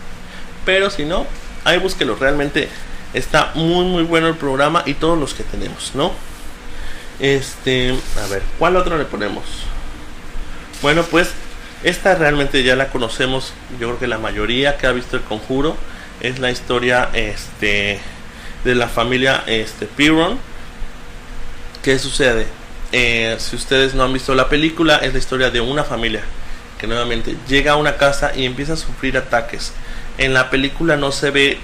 pero 0.67 0.91
si 0.91 1.05
no, 1.05 1.25
ahí 1.63 1.79
búsquelo. 1.79 2.17
Realmente 2.17 2.69
está 3.15 3.53
muy 3.55 3.85
muy 3.85 4.03
bueno 4.03 4.27
el 4.27 4.35
programa 4.35 4.83
y 4.87 4.95
todos 4.95 5.17
los 5.17 5.35
que 5.35 5.45
tenemos, 5.45 5.93
¿no? 5.95 6.11
Este, 7.21 7.95
a 8.23 8.27
ver, 8.27 8.43
¿cuál 8.59 8.75
otro 8.75 8.99
le 8.99 9.05
ponemos? 9.05 9.45
Bueno, 10.83 11.05
pues 11.05 11.31
esta 11.85 12.17
realmente 12.17 12.65
ya 12.65 12.75
la 12.75 12.89
conocemos, 12.89 13.53
yo 13.79 13.87
creo 13.87 13.99
que 14.01 14.07
la 14.09 14.19
mayoría 14.19 14.77
que 14.79 14.89
ha 14.89 14.93
visto 14.93 15.17
el 15.17 15.23
conjuro 15.23 15.77
es 16.21 16.41
la 16.41 16.51
historia 16.51 17.09
este 17.13 18.01
de 18.65 18.75
la 18.75 18.89
familia 18.89 19.45
este 19.47 19.87
Piron. 19.87 20.50
¿Qué 21.83 21.99
sucede? 21.99 22.47
Eh, 22.93 23.37
si 23.39 23.57
ustedes 23.57 23.95
no 23.95 24.05
han 24.05 24.13
visto 24.13 24.35
la 24.35 24.51
película, 24.51 24.97
es 24.97 25.15
la 25.15 25.19
historia 25.19 25.51
de 25.51 25.63
una 25.63 25.83
familia 25.83 26.21
que 26.79 26.87
nuevamente 26.87 27.37
llega 27.49 27.73
a 27.73 27.77
una 27.77 27.97
casa 27.97 28.33
y 28.37 28.45
empieza 28.45 28.75
a 28.75 28.77
sufrir 28.77 29.17
ataques. 29.17 29.73
En 30.19 30.35
la 30.35 30.51
película 30.51 30.99
no 30.99 31.11
se 31.11 31.31
ve 31.31 31.59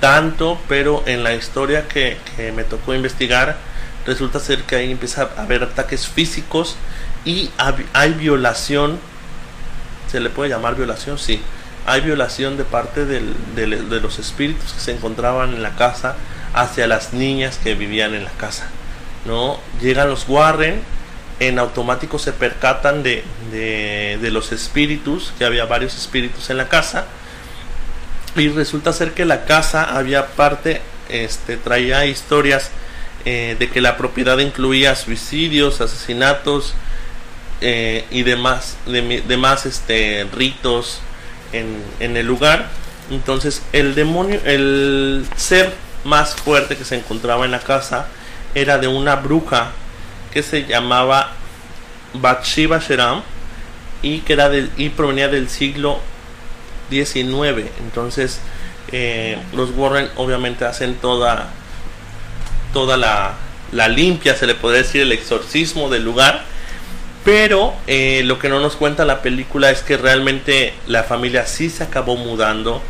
tanto, 0.00 0.58
pero 0.68 1.02
en 1.04 1.22
la 1.22 1.34
historia 1.34 1.86
que, 1.86 2.16
me 2.54 2.64
tocó 2.64 2.94
investigar, 2.94 3.56
resulta 4.06 4.40
ser 4.40 4.62
que 4.62 4.76
ahí 4.76 4.90
empieza 4.90 5.28
a 5.36 5.42
haber 5.42 5.62
ataques 5.64 6.08
físicos 6.08 6.76
y 7.26 7.50
hay 7.92 8.12
violación, 8.14 8.98
se 10.10 10.18
le 10.18 10.30
puede 10.30 10.48
llamar 10.48 10.76
violación, 10.76 11.18
sí, 11.18 11.42
hay 11.84 12.00
violación 12.00 12.56
de 12.56 12.64
parte 12.64 13.04
de 13.04 14.00
los 14.00 14.18
espíritus 14.18 14.72
que 14.72 14.80
se 14.80 14.92
encontraban 14.92 15.54
en 15.54 15.62
la 15.62 15.76
casa 15.76 16.16
hacia 16.54 16.86
las 16.86 17.12
niñas 17.12 17.58
que 17.62 17.74
vivían 17.74 18.14
en 18.14 18.24
la 18.24 18.30
casa. 18.30 18.70
¿No? 19.24 19.58
Llegan 19.80 20.08
los 20.08 20.28
Warren, 20.28 20.80
en 21.40 21.58
automático 21.58 22.18
se 22.18 22.32
percatan 22.32 23.02
de, 23.02 23.24
de, 23.50 24.30
los 24.30 24.52
espíritus, 24.52 25.32
que 25.38 25.44
había 25.44 25.64
varios 25.64 25.96
espíritus 25.96 26.50
en 26.50 26.56
la 26.56 26.68
casa, 26.68 27.06
y 28.36 28.48
resulta 28.48 28.92
ser 28.92 29.12
que 29.12 29.24
la 29.24 29.44
casa 29.44 29.96
había 29.96 30.28
parte, 30.28 30.80
este, 31.08 31.56
traía 31.56 32.06
historias 32.06 32.70
eh, 33.24 33.56
de 33.58 33.68
que 33.68 33.80
la 33.80 33.96
propiedad 33.96 34.38
incluía 34.38 34.94
suicidios, 34.94 35.80
asesinatos 35.80 36.74
eh, 37.60 38.04
y 38.10 38.22
demás, 38.22 38.76
demás 38.86 39.66
este, 39.66 40.26
ritos 40.34 41.00
en, 41.52 41.82
en 42.00 42.16
el 42.16 42.26
lugar. 42.26 42.68
Entonces 43.10 43.62
el 43.72 43.94
demonio, 43.94 44.40
el 44.44 45.26
ser 45.36 45.72
más 46.04 46.34
fuerte 46.34 46.76
que 46.76 46.84
se 46.84 46.96
encontraba 46.96 47.44
en 47.44 47.50
la 47.50 47.60
casa 47.60 48.06
era 48.54 48.78
de 48.78 48.88
una 48.88 49.16
bruja 49.16 49.70
que 50.32 50.42
se 50.42 50.64
llamaba 50.66 51.32
Bathsheba 52.14 52.78
Sheram 52.78 53.22
y 54.02 54.18
que 54.20 54.32
era 54.32 54.50
y 54.76 54.90
provenía 54.90 55.28
del 55.28 55.48
siglo 55.48 55.98
XIX. 56.90 57.70
Entonces 57.80 58.40
eh, 58.90 59.38
los 59.54 59.70
Warren 59.70 60.10
obviamente 60.16 60.64
hacen 60.64 60.96
toda 60.96 61.48
toda 62.72 62.96
la, 62.96 63.34
la 63.72 63.88
limpia, 63.88 64.34
se 64.34 64.46
le 64.46 64.54
podría 64.54 64.82
decir, 64.82 65.02
el 65.02 65.12
exorcismo 65.12 65.88
del 65.88 66.04
lugar. 66.04 66.42
Pero 67.24 67.74
eh, 67.86 68.22
lo 68.24 68.38
que 68.38 68.48
no 68.48 68.58
nos 68.58 68.74
cuenta 68.74 69.04
la 69.04 69.22
película 69.22 69.70
es 69.70 69.82
que 69.82 69.96
realmente 69.96 70.74
la 70.88 71.04
familia 71.04 71.46
sí 71.46 71.70
se 71.70 71.84
acabó 71.84 72.16
mudando, 72.16 72.82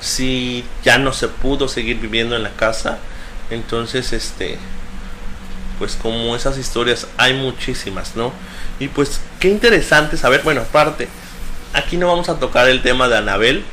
sí 0.00 0.64
ya 0.82 0.96
no 0.98 1.12
se 1.12 1.28
pudo 1.28 1.68
seguir 1.68 1.98
viviendo 1.98 2.34
en 2.34 2.42
la 2.42 2.50
casa. 2.50 2.98
Entonces, 3.50 4.14
este, 4.14 4.58
pues 5.78 5.96
como 5.96 6.34
esas 6.36 6.58
historias 6.58 7.06
hay 7.16 7.34
muchísimas, 7.34 8.16
¿no? 8.16 8.32
Y 8.78 8.88
pues 8.88 9.20
qué 9.40 9.48
interesante 9.48 10.16
saber, 10.16 10.42
bueno, 10.42 10.62
aparte, 10.62 11.08
aquí 11.72 11.96
no 11.96 12.08
vamos 12.08 12.28
a 12.28 12.38
tocar 12.38 12.68
el 12.68 12.82
tema 12.82 13.08
de 13.08 13.18
Anabel. 13.18 13.64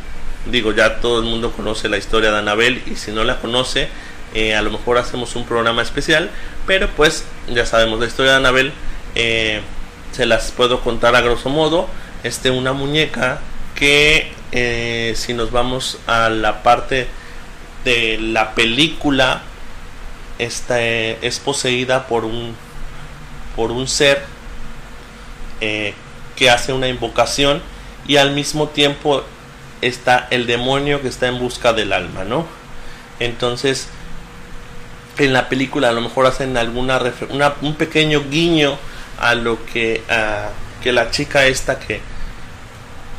Digo, 0.49 0.73
ya 0.73 0.99
todo 0.99 1.19
el 1.19 1.25
mundo 1.25 1.51
conoce 1.51 1.87
la 1.89 1.97
historia 1.97 2.31
de 2.31 2.39
Anabel 2.39 2.81
y 2.87 2.95
si 2.95 3.11
no 3.11 3.23
la 3.23 3.39
conoce, 3.39 3.89
eh, 4.33 4.55
a 4.55 4.61
lo 4.61 4.71
mejor 4.71 4.97
hacemos 4.97 5.35
un 5.35 5.45
programa 5.45 5.81
especial, 5.81 6.29
pero 6.65 6.89
pues 6.89 7.25
ya 7.47 7.65
sabemos 7.65 7.99
la 7.99 8.07
historia 8.07 8.31
de 8.31 8.37
Anabel, 8.37 8.73
eh, 9.15 9.61
se 10.11 10.25
las 10.25 10.51
puedo 10.51 10.81
contar 10.81 11.15
a 11.15 11.21
grosso 11.21 11.49
modo. 11.49 11.87
Este, 12.23 12.51
una 12.51 12.73
muñeca 12.73 13.39
que 13.75 14.31
eh, 14.51 15.13
si 15.15 15.33
nos 15.33 15.51
vamos 15.51 15.97
a 16.07 16.29
la 16.29 16.61
parte 16.61 17.07
de 17.83 18.19
la 18.19 18.53
película, 18.53 19.41
esta 20.41 20.81
es 20.81 21.39
poseída 21.39 22.07
por 22.07 22.25
un 22.25 22.55
por 23.55 23.71
un 23.71 23.87
ser 23.87 24.23
que 25.59 26.49
hace 26.49 26.73
una 26.73 26.87
invocación 26.87 27.61
y 28.07 28.17
al 28.17 28.31
mismo 28.31 28.69
tiempo 28.69 29.23
está 29.81 30.27
el 30.31 30.47
demonio 30.47 31.01
que 31.01 31.07
está 31.07 31.27
en 31.27 31.37
busca 31.37 31.73
del 31.73 31.93
alma, 31.93 32.23
¿no? 32.23 32.47
Entonces, 33.19 33.87
en 35.17 35.33
la 35.33 35.49
película 35.49 35.89
a 35.89 35.91
lo 35.91 36.01
mejor 36.01 36.25
hacen 36.25 36.57
alguna 36.57 36.99
una, 37.29 37.53
un 37.61 37.75
pequeño 37.75 38.23
guiño 38.29 38.77
a 39.19 39.35
lo 39.35 39.63
que 39.65 40.01
que 40.81 40.91
la 40.91 41.11
chica 41.11 41.45
esta 41.45 41.77
que 41.77 42.01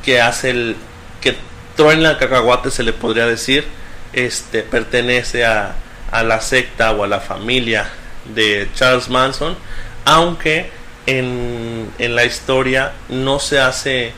que 0.05 0.21
hace 0.21 0.51
el 0.51 0.77
que 1.21 1.37
truena 1.77 2.11
el 2.11 2.19
cacahuate 2.19 2.73
se 2.73 2.83
le 2.83 2.93
podría 2.93 3.27
decir 3.27 3.67
este 4.13 4.63
pertenece 4.63 5.45
a, 5.45 5.77
a 6.13 6.23
la 6.23 6.41
secta 6.41 6.93
o 6.93 7.03
a 7.03 7.09
la 7.09 7.21
familia 7.21 7.91
de 8.35 8.69
Charles 8.75 9.09
Manson 9.09 9.57
aunque 10.05 10.71
en, 11.07 11.91
en 11.99 12.15
la 12.15 12.25
historia 12.25 12.93
no 13.09 13.41
se 13.41 13.59
hace 13.59 14.13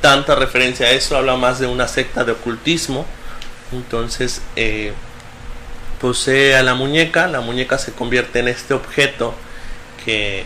tanta 0.00 0.34
referencia 0.34 0.86
a 0.86 0.90
eso 0.90 1.16
habla 1.16 1.36
más 1.36 1.60
de 1.60 1.68
una 1.68 1.86
secta 1.86 2.24
de 2.24 2.32
ocultismo 2.32 3.06
entonces 3.72 4.42
eh, 4.56 4.92
posee 6.00 6.56
a 6.56 6.62
la 6.62 6.74
muñeca, 6.74 7.26
la 7.26 7.40
muñeca 7.40 7.78
se 7.78 7.92
convierte 7.92 8.38
en 8.38 8.48
este 8.48 8.74
objeto 8.74 9.34
que, 10.04 10.44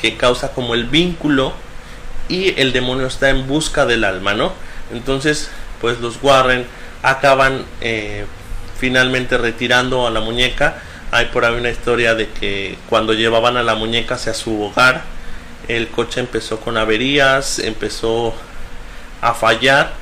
que 0.00 0.16
causa 0.16 0.52
como 0.52 0.74
el 0.74 0.84
vínculo 0.84 1.52
y 2.28 2.60
el 2.60 2.72
demonio 2.72 3.06
está 3.06 3.30
en 3.30 3.46
busca 3.46 3.86
del 3.86 4.04
alma, 4.04 4.34
¿no? 4.34 4.52
Entonces, 4.92 5.48
pues 5.80 6.00
los 6.00 6.18
Warren 6.22 6.66
acaban 7.02 7.64
eh, 7.80 8.26
finalmente 8.78 9.38
retirando 9.38 10.06
a 10.06 10.10
la 10.10 10.20
muñeca. 10.20 10.82
Hay 11.10 11.26
por 11.26 11.44
ahí 11.44 11.54
una 11.54 11.70
historia 11.70 12.14
de 12.14 12.28
que 12.28 12.76
cuando 12.88 13.12
llevaban 13.12 13.56
a 13.56 13.62
la 13.62 13.74
muñeca 13.74 14.16
hacia 14.16 14.34
su 14.34 14.62
hogar, 14.62 15.02
el 15.68 15.88
coche 15.88 16.20
empezó 16.20 16.60
con 16.60 16.76
averías, 16.76 17.58
empezó 17.58 18.34
a 19.20 19.34
fallar 19.34 19.92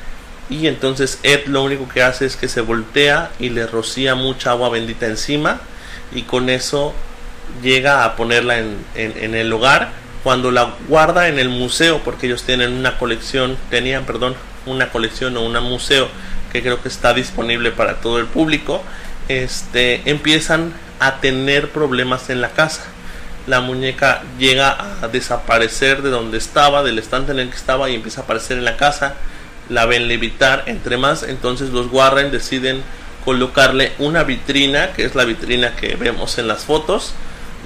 y 0.51 0.67
entonces 0.67 1.19
Ed 1.23 1.47
lo 1.47 1.63
único 1.63 1.89
que 1.89 2.03
hace 2.03 2.27
es 2.27 2.37
que 2.37 2.49
se 2.49 2.61
voltea 2.61 3.31
y 3.39 3.49
le 3.49 3.67
rocía 3.67 4.15
mucha 4.15 4.51
agua 4.51 4.69
bendita 4.69 5.07
encima 5.07 5.61
y 6.15 6.23
con 6.23 6.51
eso 6.51 6.93
llega 7.63 8.05
a 8.05 8.17
ponerla 8.17 8.59
en, 8.59 9.35
el 9.35 9.53
hogar 9.53 9.91
cuando 10.23 10.51
la 10.51 10.75
guarda 10.89 11.29
en 11.29 11.39
el 11.39 11.49
museo 11.49 12.01
porque 12.05 12.27
ellos 12.27 12.43
tienen 12.43 12.73
una 12.73 12.99
colección 12.99 13.57
tenían 13.71 14.05
perdón 14.05 14.35
una 14.67 14.91
colección 14.91 15.37
o 15.37 15.43
un 15.43 15.53
museo 15.63 16.09
que 16.55 16.63
creo 16.63 16.81
que 16.81 16.89
está 16.89 17.13
disponible 17.13 17.73
para 17.73 17.97
todo 17.97 18.19
el 18.19 18.27
público 18.27 18.81
este 19.29 20.09
empiezan 20.09 20.73
a 21.01 21.21
tener 21.21 21.71
problemas 21.71 22.31
en 22.31 22.41
la 22.41 22.51
casa. 22.51 22.85
La 23.47 23.61
muñeca 23.61 24.23
llega 24.39 24.77
a 25.03 25.09
desaparecer 25.09 26.03
de 26.03 26.11
donde 26.11 26.39
estaba 26.39 26.85
del 26.85 26.99
estante 26.99 27.33
en 27.33 27.41
el 27.41 27.51
que 27.51 27.57
estaba 27.57 27.91
y 27.91 27.95
empieza 27.95 28.21
a 28.21 28.25
aparecer 28.25 28.59
en 28.59 28.65
la 28.65 28.77
casa. 28.77 29.15
La 29.69 29.87
ven 29.87 30.09
levitar 30.09 30.63
entre 30.67 30.97
más, 30.97 31.23
entonces 31.25 31.71
los 31.71 31.91
Warren 31.91 32.31
deciden 32.31 32.83
colocarle 33.25 33.93
una 33.99 34.23
vitrina, 34.23 34.93
que 34.93 35.05
es 35.05 35.15
la 35.15 35.25
vitrina 35.25 35.75
que 35.75 35.97
vemos 35.97 36.39
en 36.39 36.47
las 36.47 36.65
fotos 36.65 37.15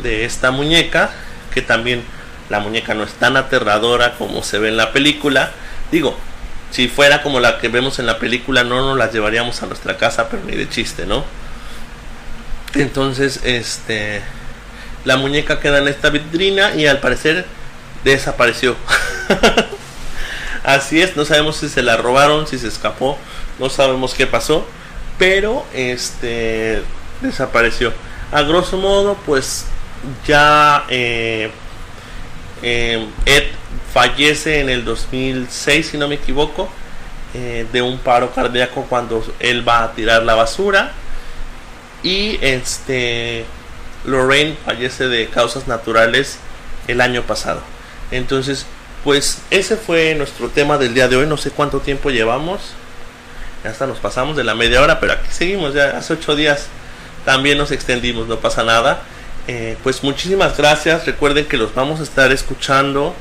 de 0.03 0.25
esta 0.25 0.51
muñeca, 0.51 1.11
que 1.53 1.61
también 1.61 2.03
la 2.49 2.61
muñeca 2.61 2.95
no 2.95 3.03
es 3.03 3.13
tan 3.15 3.37
aterradora 3.37 4.15
como 4.17 4.43
se 4.43 4.59
ve 4.59 4.69
en 4.69 4.77
la 4.77 4.93
película. 4.93 5.51
Digo, 5.91 6.17
Si 6.71 6.89
fuera 6.89 7.23
como 7.23 7.41
la 7.41 7.59
que 7.59 7.69
vemos 7.69 7.99
en 7.99 8.07
la 8.07 8.19
película, 8.19 8.65
no 8.65 8.81
nos 8.81 8.99
las 8.99 9.13
llevaríamos 9.13 9.63
a 9.63 9.67
nuestra 9.67 9.97
casa, 9.97 10.29
pero 10.29 10.43
ni 10.45 10.55
de 10.55 10.69
chiste, 10.69 11.07
¿no? 11.07 11.25
Entonces, 12.75 13.41
este, 13.45 14.23
la 15.05 15.17
muñeca 15.17 15.61
queda 15.61 15.79
en 15.79 15.89
esta 15.89 16.11
vitrina 16.11 16.75
y 16.75 16.87
al 16.87 17.01
parecer 17.01 17.47
desapareció. 18.05 18.77
Así 20.65 21.01
es, 21.01 21.17
no 21.17 21.25
sabemos 21.25 21.57
si 21.57 21.69
se 21.69 21.83
la 21.83 21.97
robaron, 21.97 22.47
si 22.47 22.59
se 22.59 22.69
escapó, 22.69 23.17
no 23.59 23.71
sabemos 23.71 24.15
qué 24.15 24.27
pasó, 24.27 24.67
pero 25.19 25.65
este 25.73 26.83
desapareció. 27.23 27.93
A 28.33 28.43
grosso 28.43 28.77
modo, 28.77 29.17
pues 29.25 29.65
ya 30.27 30.85
eh, 30.91 31.51
eh, 32.63 33.07
Ed 33.25 33.45
fallece 33.93 34.61
en 34.61 34.69
el 34.69 34.85
2006, 34.85 35.89
si 35.91 35.99
no 35.99 36.09
me 36.09 36.17
equivoco, 36.17 36.69
eh, 37.35 37.67
de 37.73 37.83
un 37.83 37.99
paro 37.99 38.33
cardíaco 38.33 38.87
cuando 38.89 39.25
él 39.41 39.67
va 39.67 39.85
a 39.85 39.93
tirar 39.93 40.23
la 40.23 40.35
basura. 40.35 40.93
Y 42.03 42.39
este 42.43 43.45
Lorraine 44.05 44.57
fallece 44.65 45.09
de 45.09 45.27
causas 45.29 45.67
naturales 45.67 46.39
el 46.87 47.01
año 47.01 47.23
pasado. 47.23 47.61
Entonces, 48.11 48.67
pues 49.05 49.39
ese 49.51 49.77
fue 49.77 50.15
nuestro 50.15 50.49
tema 50.49 50.79
del 50.79 50.95
día 50.95 51.09
de 51.09 51.17
hoy. 51.17 51.27
No 51.27 51.37
sé 51.37 51.51
cuánto 51.51 51.81
tiempo 51.81 52.11
llevamos. 52.11 52.61
Hasta 53.65 53.87
nos 53.87 53.99
pasamos 53.99 54.37
de 54.37 54.45
la 54.45 54.55
media 54.55 54.81
hora, 54.83 55.01
pero 55.01 55.15
aquí 55.15 55.29
seguimos. 55.31 55.75
Ya 55.75 55.97
hace 55.97 56.15
ocho 56.15 56.37
días 56.37 56.67
también 57.25 57.59
nos 57.59 57.71
extendimos, 57.73 58.29
no 58.29 58.39
pasa 58.39 58.63
nada. 58.65 59.03
Eh, 59.49 59.77
pues 59.83 60.03
muchísimas 60.03 60.57
gracias. 60.57 61.05
Recuerden 61.07 61.47
que 61.47 61.57
los 61.57 61.75
vamos 61.75 62.01
a 62.01 62.03
estar 62.03 62.33
escuchando. 62.33 63.15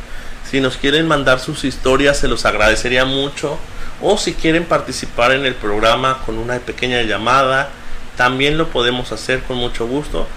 Si 0.50 0.62
nos 0.62 0.78
quieren 0.78 1.08
mandar 1.08 1.40
sus 1.40 1.66
historias, 1.66 2.20
se 2.20 2.28
los 2.28 2.46
agradecería 2.46 3.04
mucho. 3.04 3.58
O 4.02 4.18
si 4.18 4.34
quieren 4.34 4.66
participar 4.66 5.32
en 5.32 5.46
el 5.46 5.56
programa 5.56 6.20
con 6.26 6.38
una 6.38 6.58
pequeña 6.60 7.02
llamada, 7.02 7.70
también 8.16 8.58
lo 8.58 8.70
podemos 8.70 9.12
hacer 9.12 9.42
con 9.44 9.58
mucho 9.58 9.88
gusto. 9.88 10.28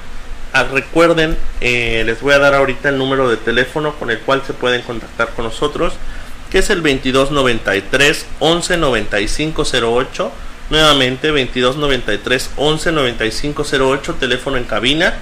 Ah, 0.52 0.64
recuerden, 0.64 1.38
eh, 1.60 2.02
les 2.04 2.20
voy 2.20 2.34
a 2.34 2.40
dar 2.40 2.54
ahorita 2.54 2.88
el 2.88 2.98
número 2.98 3.28
de 3.28 3.36
teléfono 3.36 3.94
con 3.94 4.10
el 4.10 4.18
cual 4.18 4.42
se 4.44 4.52
pueden 4.52 4.82
contactar 4.82 5.30
con 5.30 5.44
nosotros, 5.44 5.92
que 6.50 6.58
es 6.58 6.70
el 6.70 6.82
2293 6.82 8.26
11 8.40 8.78
08. 9.82 10.32
Nuevamente 10.70 11.28
2293 11.28 12.50
11 12.56 13.78
08, 13.78 14.14
teléfono 14.14 14.56
en 14.56 14.64
cabina. 14.64 15.14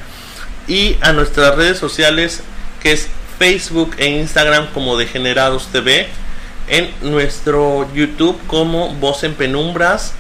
Y 0.67 0.97
a 1.03 1.13
nuestras 1.13 1.57
redes 1.57 1.79
sociales, 1.79 2.43
que 2.83 2.93
es 2.93 3.09
Facebook 3.39 3.95
e 3.99 4.07
Instagram 4.07 4.69
como 4.73 4.97
Degenerados 4.97 5.69
TV. 5.69 6.09
En 6.69 6.91
nuestro 7.01 7.89
YouTube 7.95 8.39
como 8.47 8.95
Voz 8.95 9.25
en 9.25 9.35
Penumbras. 9.35 10.13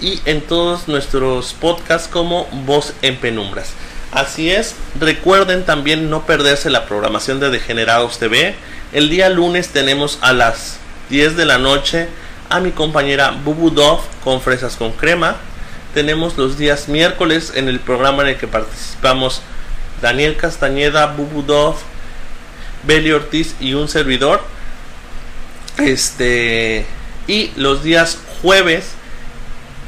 Y 0.00 0.20
en 0.24 0.40
todos 0.40 0.88
nuestros 0.88 1.54
podcasts 1.54 2.08
como 2.08 2.46
Voz 2.66 2.92
en 3.02 3.16
Penumbras. 3.16 3.70
Así 4.14 4.50
es, 4.50 4.76
recuerden 5.00 5.64
también 5.64 6.08
no 6.08 6.24
perderse 6.24 6.70
la 6.70 6.86
programación 6.86 7.40
de 7.40 7.50
Degenerados 7.50 8.18
TV. 8.18 8.54
El 8.92 9.08
día 9.08 9.28
lunes 9.28 9.70
tenemos 9.70 10.18
a 10.20 10.32
las 10.32 10.78
10 11.10 11.36
de 11.36 11.44
la 11.44 11.58
noche 11.58 12.06
a 12.48 12.60
mi 12.60 12.70
compañera 12.70 13.32
Bubu 13.32 13.70
Dove 13.70 14.02
con 14.22 14.40
fresas 14.40 14.76
con 14.76 14.92
crema. 14.92 15.36
Tenemos 15.94 16.36
los 16.36 16.56
días 16.56 16.88
miércoles 16.88 17.52
en 17.56 17.68
el 17.68 17.80
programa 17.80 18.22
en 18.22 18.28
el 18.28 18.36
que 18.36 18.46
participamos 18.46 19.42
Daniel 20.00 20.36
Castañeda, 20.36 21.06
Bubu 21.06 21.42
Dove, 21.42 21.78
Beli 22.86 23.12
Ortiz 23.12 23.54
y 23.60 23.74
un 23.74 23.88
servidor. 23.88 24.42
Este 25.78 26.86
y 27.26 27.50
los 27.56 27.82
días 27.82 28.18
jueves 28.42 28.92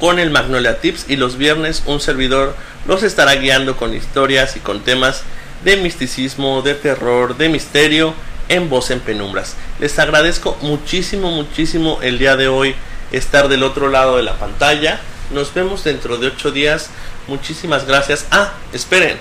con 0.01 0.19
el 0.19 0.31
Magnolia 0.31 0.81
Tips 0.81 1.07
y 1.09 1.17
los 1.17 1.37
viernes 1.37 1.83
un 1.87 2.01
servidor 2.01 2.57
los 2.87 3.03
estará 3.03 3.35
guiando 3.35 3.77
con 3.77 3.95
historias 3.95 4.57
y 4.57 4.61
con 4.61 4.81
temas 4.81 5.23
de 5.65 5.77
misticismo, 5.77 6.63
de 6.63 6.75
terror, 6.75 7.37
de 7.37 7.49
misterio 7.49 8.15
en 8.49 8.69
Voz 8.69 8.91
en 8.91 9.01
Penumbras. 9.01 9.57
Les 9.81 9.99
agradezco 9.99 10.57
muchísimo, 10.63 11.31
muchísimo 11.31 11.99
el 12.03 12.19
día 12.19 12.37
de 12.37 12.49
hoy 12.49 12.75
estar 13.13 13.49
del 13.49 13.63
otro 13.63 13.89
lado 13.89 14.17
de 14.17 14.23
la 14.23 14.39
pantalla. 14.39 15.01
Nos 15.31 15.53
vemos 15.53 15.83
dentro 15.85 16.19
de 16.19 16.29
ocho 16.29 16.53
días. 16.53 16.91
Muchísimas 17.27 17.87
gracias. 17.87 18.27
Ah, 18.31 18.53
esperen. 18.73 19.19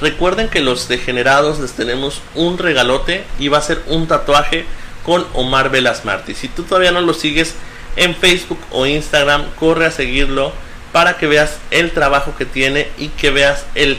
Recuerden 0.00 0.48
que 0.48 0.60
los 0.60 0.88
degenerados 0.88 1.58
les 1.58 1.72
tenemos 1.72 2.20
un 2.34 2.58
regalote 2.58 3.24
y 3.38 3.48
va 3.48 3.58
a 3.58 3.62
ser 3.62 3.82
un 3.86 4.06
tatuaje 4.06 4.66
con 5.04 5.26
Omar 5.32 5.70
Velas 5.70 6.04
Martí. 6.04 6.34
Si 6.34 6.48
tú 6.48 6.64
todavía 6.64 6.92
no 6.92 7.00
lo 7.00 7.14
sigues 7.14 7.54
en 7.96 8.14
Facebook 8.14 8.58
o 8.70 8.86
Instagram, 8.86 9.46
corre 9.58 9.86
a 9.86 9.90
seguirlo 9.90 10.52
para 10.92 11.16
que 11.16 11.26
veas 11.26 11.58
el 11.70 11.92
trabajo 11.92 12.34
que 12.36 12.44
tiene 12.44 12.88
y 12.98 13.08
que 13.08 13.30
veas 13.30 13.64
el 13.74 13.98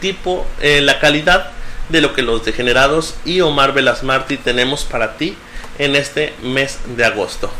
tipo, 0.00 0.46
eh, 0.60 0.80
la 0.80 0.98
calidad 0.98 1.50
de 1.88 2.00
lo 2.00 2.14
que 2.14 2.22
los 2.22 2.44
degenerados 2.44 3.14
y 3.24 3.40
Omar 3.40 3.74
Velas 3.74 4.02
Martí 4.02 4.36
tenemos 4.36 4.84
para 4.84 5.16
ti 5.16 5.36
en 5.78 5.96
este 5.96 6.32
mes 6.42 6.78
de 6.96 7.04
agosto. 7.04 7.50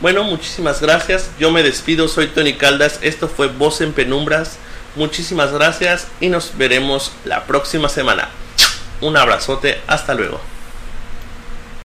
Bueno, 0.00 0.24
muchísimas 0.24 0.80
gracias. 0.80 1.30
Yo 1.38 1.50
me 1.50 1.62
despido, 1.62 2.06
soy 2.06 2.26
Tony 2.28 2.52
Caldas. 2.54 2.98
Esto 3.02 3.28
fue 3.28 3.48
Voz 3.48 3.80
en 3.80 3.92
Penumbras. 3.92 4.58
Muchísimas 4.96 5.52
gracias 5.52 6.08
y 6.20 6.30
nos 6.30 6.56
veremos 6.56 7.12
la 7.26 7.44
próxima 7.44 7.90
semana. 7.90 8.30
Un 9.02 9.16
abrazote, 9.16 9.78
hasta 9.86 10.14
luego. 10.14 10.40